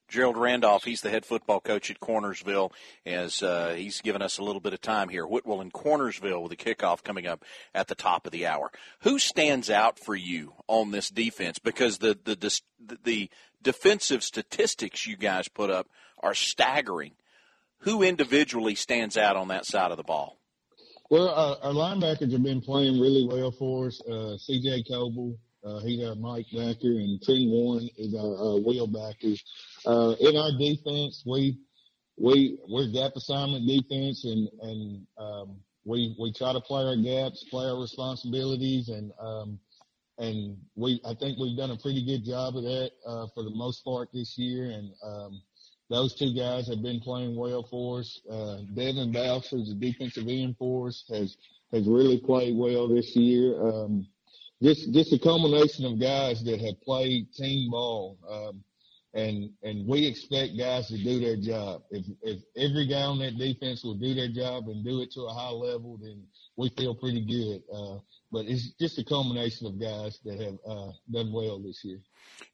Gerard 0.08 0.36
Randolph, 0.36 0.84
he's 0.84 1.00
the 1.00 1.10
head 1.10 1.24
football 1.24 1.60
coach 1.60 1.90
at 1.90 2.00
Cornersville, 2.00 2.72
as 3.06 3.42
uh, 3.42 3.74
he's 3.76 4.00
given 4.00 4.22
us 4.22 4.38
a 4.38 4.44
little 4.44 4.60
bit 4.60 4.72
of 4.72 4.80
time 4.80 5.08
here. 5.08 5.26
Whitwell 5.26 5.60
and 5.60 5.72
Cornersville 5.72 6.42
with 6.42 6.50
the 6.50 6.56
kickoff 6.56 7.02
coming 7.02 7.26
up 7.26 7.44
at 7.74 7.88
the 7.88 7.94
top 7.94 8.26
of 8.26 8.32
the 8.32 8.46
hour. 8.46 8.70
Who 9.00 9.18
stands 9.18 9.70
out 9.70 9.98
for 9.98 10.14
you 10.14 10.54
on 10.68 10.90
this 10.90 11.10
defense? 11.10 11.58
Because 11.58 11.98
the 11.98 12.18
the 12.24 12.36
the, 12.36 12.98
the 13.02 13.30
defensive 13.62 14.22
statistics 14.22 15.06
you 15.06 15.16
guys 15.16 15.48
put 15.48 15.70
up 15.70 15.88
are 16.22 16.34
staggering. 16.34 17.12
Who 17.78 18.02
individually 18.02 18.74
stands 18.74 19.16
out 19.16 19.36
on 19.36 19.48
that 19.48 19.66
side 19.66 19.90
of 19.90 19.96
the 19.96 20.04
ball? 20.04 20.38
Well, 21.10 21.28
our 21.28 21.72
linebackers 21.72 22.32
have 22.32 22.42
been 22.42 22.62
playing 22.62 22.98
really 22.98 23.26
well 23.30 23.50
for 23.50 23.88
us. 23.88 24.00
Uh, 24.00 24.38
C.J. 24.38 24.84
Coble, 24.84 25.36
uh, 25.64 25.80
he's 25.80 26.04
our 26.04 26.14
Mike 26.14 26.46
backer, 26.52 26.98
and 26.98 27.20
Trent 27.22 27.48
Warren 27.48 27.88
is 27.96 28.14
our, 28.14 28.36
our 28.36 28.60
wheel 28.60 28.86
backers. 28.86 29.42
Uh, 29.86 30.14
in 30.20 30.36
our 30.36 30.50
defense, 30.58 31.22
we 31.26 31.58
we 32.16 32.58
we're 32.68 32.92
gap 32.92 33.12
assignment 33.16 33.66
defense, 33.66 34.24
and 34.24 34.48
and 34.60 35.06
um, 35.18 35.56
we 35.84 36.14
we 36.20 36.32
try 36.32 36.52
to 36.52 36.60
play 36.60 36.84
our 36.84 36.96
gaps, 36.96 37.44
play 37.50 37.64
our 37.64 37.80
responsibilities, 37.80 38.88
and 38.88 39.12
um, 39.18 39.58
and 40.18 40.56
we 40.76 41.00
I 41.04 41.14
think 41.14 41.38
we've 41.38 41.56
done 41.56 41.70
a 41.70 41.78
pretty 41.78 42.04
good 42.04 42.24
job 42.24 42.56
of 42.56 42.64
that 42.64 42.90
uh, 43.06 43.26
for 43.34 43.42
the 43.42 43.54
most 43.54 43.84
part 43.84 44.10
this 44.12 44.36
year, 44.36 44.70
and 44.70 44.92
um, 45.02 45.42
those 45.90 46.14
two 46.14 46.34
guys 46.34 46.68
have 46.68 46.82
been 46.82 47.00
playing 47.00 47.36
well 47.36 47.66
for 47.70 48.00
us. 48.00 48.20
Uh, 48.30 48.58
Devin 48.74 49.12
Bouch, 49.12 49.48
who's 49.48 49.70
a 49.70 49.74
defensive 49.74 50.28
end 50.28 50.56
for 50.58 50.88
us, 50.88 51.04
has 51.10 51.36
has 51.72 51.86
really 51.88 52.20
played 52.20 52.56
well 52.56 52.86
this 52.88 53.16
year. 53.16 53.60
Um, 53.60 54.06
just 54.64 54.92
just 54.92 55.12
a 55.12 55.18
combination 55.18 55.84
of 55.84 56.00
guys 56.00 56.42
that 56.44 56.60
have 56.60 56.80
played 56.80 57.32
team 57.34 57.70
ball. 57.70 58.18
Um, 58.28 58.64
and 59.12 59.50
and 59.62 59.86
we 59.86 60.06
expect 60.06 60.58
guys 60.58 60.88
to 60.88 60.98
do 60.98 61.20
their 61.20 61.36
job. 61.36 61.82
If 61.90 62.04
if 62.22 62.40
every 62.56 62.86
guy 62.86 63.02
on 63.02 63.18
that 63.20 63.38
defense 63.38 63.84
will 63.84 63.94
do 63.94 64.14
their 64.14 64.28
job 64.28 64.68
and 64.68 64.84
do 64.84 65.02
it 65.02 65.12
to 65.12 65.22
a 65.22 65.32
high 65.32 65.50
level, 65.50 65.98
then 66.02 66.24
we 66.56 66.70
feel 66.70 66.94
pretty 66.94 67.20
good. 67.20 67.62
Uh, 67.72 67.98
but 68.32 68.46
it's 68.46 68.70
just 68.80 68.98
a 68.98 69.04
combination 69.04 69.66
of 69.66 69.80
guys 69.80 70.18
that 70.24 70.40
have 70.40 70.58
uh, 70.66 70.90
done 71.12 71.32
well 71.32 71.60
this 71.60 71.84
year. 71.84 72.00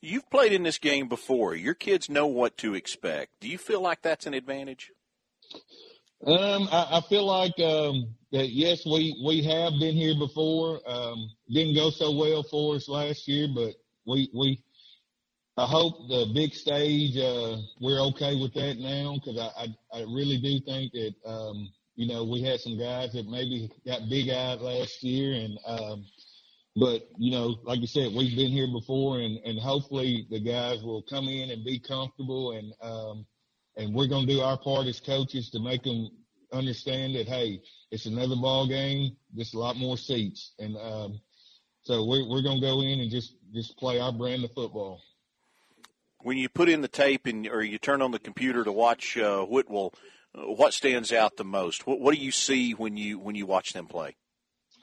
You've 0.03 0.29
played 0.29 0.53
in 0.53 0.65
this 0.65 0.79
game 0.79 1.09
before. 1.09 1.55
Your 1.55 1.75
kids 1.75 2.11
know 2.11 2.27
what 2.27 2.59
to 2.59 2.75
expect. 2.75 3.33
Do 3.41 3.49
you 3.49 3.57
feel 3.57 3.81
like 3.81 4.03
that's 4.03 4.27
an 4.27 4.35
advantage? 4.35 4.91
Um, 6.27 6.69
I, 6.71 6.99
I 6.99 7.01
feel 7.09 7.27
like 7.27 7.59
um, 7.61 8.15
that. 8.33 8.51
Yes, 8.51 8.85
we 8.85 9.21
we 9.25 9.43
have 9.45 9.73
been 9.81 9.95
here 9.97 10.15
before. 10.19 10.81
Um, 10.87 11.31
didn't 11.51 11.75
go 11.75 11.91
so 11.91 12.13
well 12.13 12.43
for 12.43 12.77
us 12.77 12.89
last 12.89 13.27
year, 13.27 13.49
but 13.55 13.75
we 14.07 14.31
we 14.35 14.63
I 15.61 15.67
hope 15.67 16.09
the 16.09 16.31
big 16.33 16.55
stage, 16.55 17.19
uh, 17.19 17.59
we're 17.81 18.01
okay 18.09 18.41
with 18.41 18.55
that 18.55 18.79
now 18.79 19.17
because 19.17 19.39
I, 19.39 19.65
I, 19.65 19.99
I 19.99 20.03
really 20.05 20.39
do 20.39 20.59
think 20.65 20.91
that, 20.93 21.15
um, 21.27 21.69
you 21.97 22.09
know, 22.09 22.25
we 22.25 22.41
had 22.41 22.61
some 22.61 22.79
guys 22.79 23.13
that 23.13 23.29
maybe 23.29 23.71
got 23.87 24.09
big 24.09 24.31
eyed 24.31 24.61
last 24.63 25.03
year 25.03 25.35
and, 25.35 25.59
um, 25.67 26.07
but 26.77 27.03
you 27.19 27.31
know, 27.31 27.57
like 27.65 27.81
you 27.81 27.87
said, 27.87 28.15
we've 28.17 28.37
been 28.37 28.51
here 28.53 28.69
before 28.73 29.21
and, 29.21 29.39
and 29.45 29.59
hopefully 29.59 30.27
the 30.31 30.41
guys 30.41 30.83
will 30.83 31.03
come 31.03 31.29
in 31.29 31.51
and 31.51 31.63
be 31.63 31.79
comfortable 31.79 32.53
and, 32.53 32.73
um, 32.81 33.27
and 33.77 33.95
we're 33.95 34.09
going 34.09 34.27
to 34.27 34.33
do 34.33 34.41
our 34.41 34.59
part 34.59 34.87
as 34.87 35.01
coaches 35.01 35.51
to 35.51 35.61
make 35.61 35.83
them 35.83 36.11
understand 36.53 37.15
that, 37.15 37.29
hey, 37.29 37.61
it's 37.91 38.07
another 38.07 38.37
ball 38.37 38.67
game, 38.67 39.17
There's 39.33 39.55
a 39.55 39.59
lot 39.59 39.77
more 39.77 39.97
seats. 39.97 40.53
And, 40.59 40.77
um, 40.77 41.21
so 41.83 42.05
we're, 42.05 42.29
we're 42.29 42.43
going 42.43 42.61
to 42.61 42.67
go 42.67 42.83
in 42.83 43.01
and 43.01 43.11
just, 43.11 43.35
just 43.55 43.77
play 43.79 43.99
our 43.99 44.13
brand 44.13 44.45
of 44.45 44.53
football 44.53 45.01
when 46.23 46.37
you 46.37 46.49
put 46.49 46.69
in 46.69 46.83
the 46.83 46.89
tape 46.89 47.27
and 47.27 47.47
or 47.49 47.63
you 47.63 47.79
turn 47.79 48.03
on 48.03 48.11
the 48.11 48.19
computer 48.19 48.65
to 48.65 48.73
watch 48.73 49.17
uh, 49.17 49.43
Whitwell, 49.45 49.93
uh, 50.35 50.43
what 50.43 50.73
stands 50.73 51.13
out 51.13 51.37
the 51.37 51.45
most? 51.45 51.87
What, 51.87 52.01
what 52.01 52.15
do 52.15 52.21
you 52.21 52.31
see 52.31 52.73
when 52.73 52.97
you 52.97 53.19
when 53.19 53.35
you 53.35 53.47
watch 53.47 53.73
them 53.73 53.87
play? 53.87 54.17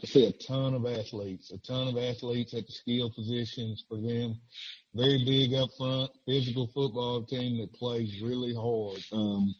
I 0.01 0.05
see 0.05 0.25
a 0.27 0.31
ton 0.31 0.75
of 0.75 0.86
athletes, 0.86 1.51
a 1.51 1.57
ton 1.57 1.88
of 1.88 1.97
athletes 1.97 2.53
at 2.53 2.67
the 2.67 2.71
skill 2.71 3.10
positions 3.10 3.83
for 3.89 3.97
them. 3.97 4.39
Very 4.93 5.23
big 5.25 5.55
up 5.55 5.69
front, 5.77 6.12
physical 6.25 6.67
football 6.67 7.23
team 7.23 7.60
that 7.60 7.73
plays 7.73 8.21
really 8.21 8.53
hard. 8.53 9.03
Um, 9.12 9.55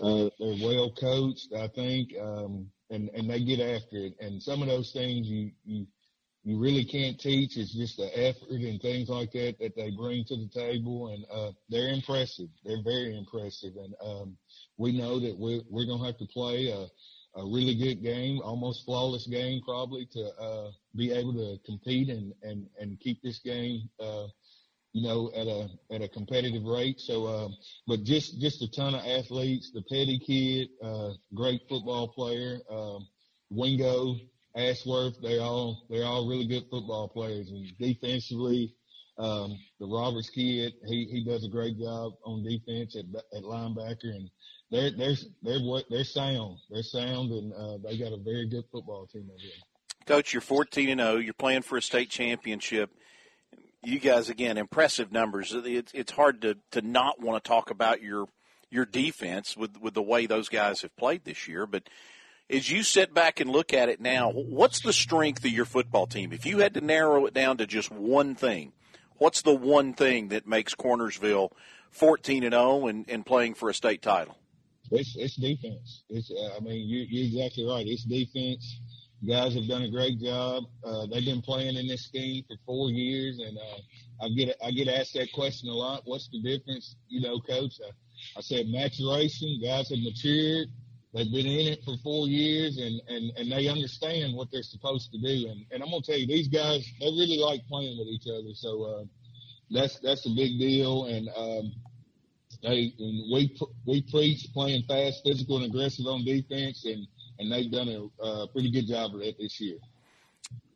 uh, 0.00 0.28
they're 0.38 0.66
well 0.66 0.92
coached, 0.92 1.52
I 1.56 1.68
think, 1.68 2.10
um, 2.20 2.70
and 2.90 3.08
and 3.14 3.30
they 3.30 3.42
get 3.44 3.60
after 3.60 3.96
it. 3.96 4.14
And 4.20 4.42
some 4.42 4.60
of 4.60 4.68
those 4.68 4.92
things 4.92 5.26
you 5.26 5.52
you 5.64 5.86
you 6.44 6.58
really 6.58 6.84
can't 6.84 7.18
teach. 7.18 7.56
It's 7.56 7.72
just 7.72 7.96
the 7.96 8.10
effort 8.18 8.50
and 8.50 8.80
things 8.80 9.08
like 9.08 9.32
that 9.32 9.56
that 9.60 9.76
they 9.76 9.90
bring 9.90 10.24
to 10.26 10.36
the 10.36 10.48
table, 10.48 11.08
and 11.08 11.24
uh, 11.32 11.52
they're 11.68 11.92
impressive. 11.92 12.48
They're 12.64 12.82
very 12.82 13.16
impressive, 13.16 13.74
and 13.76 13.94
um, 14.04 14.36
we 14.76 14.92
know 14.92 15.18
that 15.20 15.38
we're 15.38 15.62
we're 15.70 15.86
gonna 15.86 16.04
have 16.04 16.18
to 16.18 16.26
play 16.26 16.68
a, 16.68 16.88
a 17.34 17.44
really 17.44 17.74
good 17.74 18.02
game, 18.02 18.40
almost 18.42 18.84
flawless 18.84 19.26
game, 19.26 19.62
probably 19.64 20.06
to 20.12 20.30
uh, 20.40 20.70
be 20.94 21.12
able 21.12 21.32
to 21.32 21.58
compete 21.64 22.08
and 22.08 22.32
and 22.42 22.66
and 22.78 23.00
keep 23.00 23.22
this 23.22 23.38
game. 23.38 23.88
Uh, 23.98 24.26
you 24.92 25.02
know, 25.02 25.30
at 25.34 25.46
a 25.46 25.68
at 25.94 26.02
a 26.02 26.08
competitive 26.08 26.64
rate. 26.64 27.00
So, 27.00 27.26
uh, 27.26 27.48
but 27.86 28.04
just 28.04 28.40
just 28.40 28.62
a 28.62 28.70
ton 28.70 28.94
of 28.94 29.04
athletes. 29.04 29.70
The 29.72 29.82
Petty 29.82 30.18
kid, 30.18 30.68
uh, 30.82 31.14
great 31.34 31.62
football 31.68 32.08
player. 32.08 32.58
Um, 32.70 33.08
Wingo, 33.50 34.16
Ashworth, 34.54 35.20
they 35.22 35.38
all 35.38 35.86
they're 35.88 36.04
all 36.04 36.28
really 36.28 36.46
good 36.46 36.64
football 36.70 37.08
players. 37.08 37.48
And 37.50 37.66
defensively, 37.78 38.74
um, 39.18 39.58
the 39.80 39.86
Roberts 39.86 40.28
kid, 40.28 40.74
he 40.86 41.06
he 41.10 41.24
does 41.24 41.44
a 41.44 41.48
great 41.48 41.78
job 41.78 42.12
on 42.24 42.44
defense 42.44 42.94
at 42.96 43.06
at 43.34 43.44
linebacker, 43.44 44.14
and 44.14 44.28
they're 44.72 44.90
they're 44.90 45.82
they're 45.90 46.04
sound. 46.04 46.58
They're 46.70 46.82
sound, 46.82 47.30
and 47.30 47.52
uh, 47.52 47.78
they 47.84 47.98
got 47.98 48.12
a 48.12 48.16
very 48.16 48.48
good 48.48 48.64
football 48.72 49.06
team 49.06 49.28
over 49.28 49.38
there. 49.38 50.06
Coach, 50.06 50.32
you're 50.32 50.40
14 50.40 50.88
and 50.88 51.00
0. 51.00 51.16
You're 51.18 51.34
playing 51.34 51.62
for 51.62 51.76
a 51.76 51.82
state 51.82 52.10
championship. 52.10 52.90
You 53.84 54.00
guys, 54.00 54.30
again, 54.30 54.56
impressive 54.56 55.12
numbers. 55.12 55.52
It's 55.54 55.92
it's 55.92 56.12
hard 56.12 56.40
to 56.42 56.56
to 56.70 56.80
not 56.80 57.20
want 57.20 57.44
to 57.44 57.46
talk 57.46 57.70
about 57.70 58.02
your 58.02 58.26
your 58.70 58.86
defense 58.86 59.56
with 59.56 59.78
with 59.78 59.92
the 59.92 60.02
way 60.02 60.24
those 60.26 60.48
guys 60.48 60.80
have 60.80 60.96
played 60.96 61.24
this 61.24 61.46
year, 61.46 61.66
but 61.66 61.88
as 62.50 62.70
you 62.70 62.82
sit 62.82 63.14
back 63.14 63.40
and 63.40 63.50
look 63.50 63.72
at 63.72 63.88
it 63.88 64.00
now, 64.00 64.30
what's 64.30 64.80
the 64.80 64.92
strength 64.92 65.44
of 65.44 65.50
your 65.50 65.64
football 65.64 66.06
team? 66.06 66.32
If 66.32 66.44
you 66.44 66.58
had 66.58 66.74
to 66.74 66.80
narrow 66.80 67.24
it 67.26 67.32
down 67.32 67.56
to 67.58 67.66
just 67.66 67.90
one 67.90 68.34
thing, 68.34 68.72
what's 69.16 69.42
the 69.42 69.54
one 69.54 69.94
thing 69.94 70.28
that 70.28 70.46
makes 70.46 70.74
Cornersville 70.74 71.52
14 71.90 72.42
and 72.44 72.52
0 72.52 72.88
and, 72.88 73.08
and 73.08 73.24
playing 73.24 73.54
for 73.54 73.70
a 73.70 73.74
state 73.74 74.02
title? 74.02 74.36
It's 74.92 75.16
it's 75.16 75.36
defense. 75.36 76.04
It's 76.08 76.30
uh, 76.30 76.56
I 76.56 76.60
mean 76.60 76.88
you 76.88 77.06
you're 77.08 77.26
exactly 77.26 77.64
right. 77.66 77.86
It's 77.86 78.04
defense. 78.04 78.80
Guys 79.26 79.54
have 79.54 79.68
done 79.68 79.82
a 79.82 79.90
great 79.90 80.18
job. 80.18 80.64
Uh, 80.84 81.06
they've 81.06 81.24
been 81.24 81.42
playing 81.42 81.76
in 81.76 81.86
this 81.86 82.04
scheme 82.04 82.44
for 82.48 82.56
four 82.66 82.90
years, 82.90 83.38
and 83.38 83.56
uh, 83.56 84.24
I 84.24 84.28
get 84.30 84.56
I 84.62 84.70
get 84.72 84.88
asked 84.88 85.14
that 85.14 85.32
question 85.32 85.68
a 85.68 85.74
lot. 85.74 86.02
What's 86.04 86.28
the 86.28 86.42
difference, 86.42 86.96
you 87.08 87.20
know, 87.20 87.40
coach? 87.40 87.74
I, 87.86 87.90
I 88.38 88.40
said 88.40 88.66
maturation. 88.68 89.60
Guys 89.62 89.90
have 89.90 90.00
matured. 90.00 90.68
They've 91.14 91.30
been 91.30 91.46
in 91.46 91.72
it 91.72 91.80
for 91.84 91.96
four 92.02 92.26
years, 92.26 92.78
and 92.78 93.00
and 93.08 93.32
and 93.36 93.52
they 93.52 93.68
understand 93.68 94.34
what 94.34 94.48
they're 94.50 94.62
supposed 94.62 95.12
to 95.12 95.18
do. 95.18 95.48
And 95.48 95.64
and 95.70 95.82
I'm 95.82 95.90
gonna 95.90 96.02
tell 96.02 96.18
you, 96.18 96.26
these 96.26 96.48
guys 96.48 96.84
they 97.00 97.06
really 97.06 97.38
like 97.38 97.66
playing 97.68 97.98
with 97.98 98.08
each 98.08 98.26
other. 98.26 98.54
So 98.54 98.82
uh, 98.82 99.04
that's 99.70 100.00
that's 100.00 100.26
a 100.26 100.30
big 100.30 100.58
deal. 100.58 101.04
And 101.04 101.28
um, 101.36 101.72
they 102.62 102.94
and 102.98 103.32
we 103.32 103.56
we 103.86 104.02
preach 104.02 104.46
playing 104.52 104.84
fast, 104.84 105.22
physical, 105.24 105.56
and 105.56 105.66
aggressive 105.66 106.06
on 106.06 106.24
defense, 106.24 106.84
and 106.84 107.06
and 107.38 107.50
they've 107.50 107.70
done 107.70 107.88
a 107.88 108.22
uh, 108.22 108.46
pretty 108.48 108.70
good 108.70 108.86
job 108.86 109.14
of 109.14 109.20
that 109.20 109.36
this 109.38 109.60
year. 109.60 109.78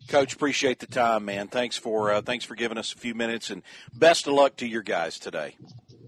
Coach, 0.08 0.34
appreciate 0.34 0.78
the 0.78 0.86
time, 0.86 1.24
man. 1.24 1.48
Thanks 1.48 1.76
for 1.76 2.12
uh, 2.12 2.22
thanks 2.22 2.44
for 2.44 2.54
giving 2.54 2.78
us 2.78 2.92
a 2.92 2.98
few 2.98 3.14
minutes, 3.14 3.50
and 3.50 3.62
best 3.94 4.26
of 4.26 4.34
luck 4.34 4.56
to 4.56 4.66
your 4.66 4.82
guys 4.82 5.18
today. 5.18 5.56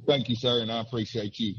Thank 0.06 0.28
you, 0.28 0.36
sir, 0.36 0.60
and 0.60 0.70
I 0.70 0.80
appreciate 0.80 1.38
you. 1.38 1.54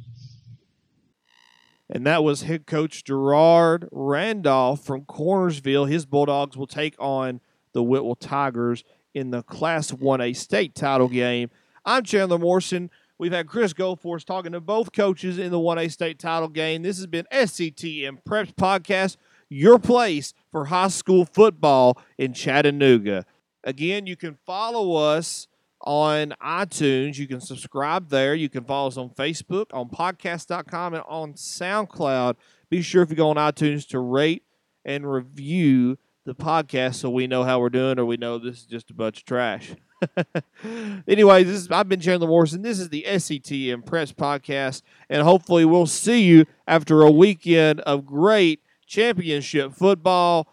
And 1.90 2.06
that 2.06 2.24
was 2.24 2.44
head 2.44 2.68
coach 2.68 3.04
Gerard 3.04 3.88
Randolph 3.92 4.84
from 4.84 5.06
Cornersville. 5.06 5.90
His 5.90 6.06
Bulldogs 6.06 6.56
will 6.56 6.68
take 6.68 6.96
on 7.00 7.42
the 7.74 7.82
Whitwell 7.82 8.16
Tigers 8.16 8.84
in 9.14 9.32
the 9.32 9.42
Class 9.42 9.92
1A 9.92 10.36
state 10.36 10.76
title 10.76 11.08
game. 11.08 11.50
I'm 11.84 12.04
Chandler 12.04 12.38
Morrison. 12.38 12.92
We've 13.20 13.34
had 13.34 13.48
Chris 13.48 13.74
Goforth 13.74 14.24
talking 14.24 14.54
to 14.54 14.62
both 14.62 14.94
coaches 14.94 15.38
in 15.38 15.52
the 15.52 15.60
1A 15.60 15.92
state 15.92 16.20
title 16.20 16.48
game. 16.48 16.84
This 16.84 16.96
has 16.96 17.06
been 17.06 17.28
SETN 17.34 18.24
Preps 18.24 18.56
Podcast, 18.56 19.18
your 19.50 19.78
place 19.78 20.34
for 20.54 20.66
high 20.66 20.88
school 20.88 21.26
football 21.26 22.02
in 22.18 22.32
Chattanooga. 22.32 23.26
Again, 23.66 24.08
you 24.08 24.16
can 24.16 24.38
follow 24.46 24.96
us 24.96 25.48
on 25.82 26.34
iTunes. 26.42 27.18
You 27.18 27.28
can 27.28 27.42
subscribe 27.42 28.08
there. 28.08 28.36
You 28.36 28.48
can 28.48 28.64
follow 28.64 28.88
us 28.88 28.96
on 28.96 29.10
Facebook, 29.10 29.66
on 29.74 29.90
podcast.com, 29.90 30.94
and 30.94 31.04
on 31.06 31.34
SoundCloud. 31.34 32.36
Be 32.70 32.82
sure 32.82 33.04
if 33.04 33.10
you 33.10 33.18
go 33.18 33.32
on 33.32 33.36
iTunes 33.36 33.86
to 33.90 34.00
rate 34.00 34.44
and 34.86 35.12
review 35.12 35.98
the 36.24 36.36
podcast 36.36 36.96
so 36.96 37.10
we 37.10 37.28
know 37.28 37.44
how 37.44 37.60
we're 37.60 37.70
doing 37.70 38.00
or 38.00 38.06
we 38.06 38.16
know 38.16 38.38
this 38.38 38.60
is 38.60 38.66
just 38.66 38.90
a 38.92 38.94
bunch 38.94 39.18
of 39.18 39.26
trash. 39.26 39.76
anyway, 41.08 41.44
this 41.44 41.58
is, 41.58 41.72
I've 41.72 41.90
been 41.90 42.00
Chandler 42.00 42.28
Morrison. 42.28 42.62
This 42.62 42.80
is 42.80 42.90
the 42.90 43.06
SETN 43.08 43.84
Preps 43.84 44.14
Podcast, 44.14 44.82
and 45.10 45.24
hopefully 45.24 45.66
we'll 45.66 45.86
see 45.86 46.24
you 46.24 46.46
after 46.68 47.02
a 47.02 47.12
weekend 47.12 47.82
of 47.82 48.06
great 48.06 48.62
championship 48.86 49.74
football 49.74 50.48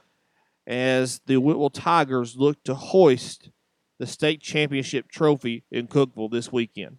as 0.67 1.21
the 1.27 1.37
Whitwell 1.37 1.71
Tigers 1.71 2.37
look 2.37 2.63
to 2.65 2.75
hoist 2.75 3.51
the 3.99 4.07
state 4.07 4.41
championship 4.41 5.09
trophy 5.09 5.65
in 5.71 5.87
Cookeville 5.87 6.31
this 6.31 6.53
weekend. 6.53 6.99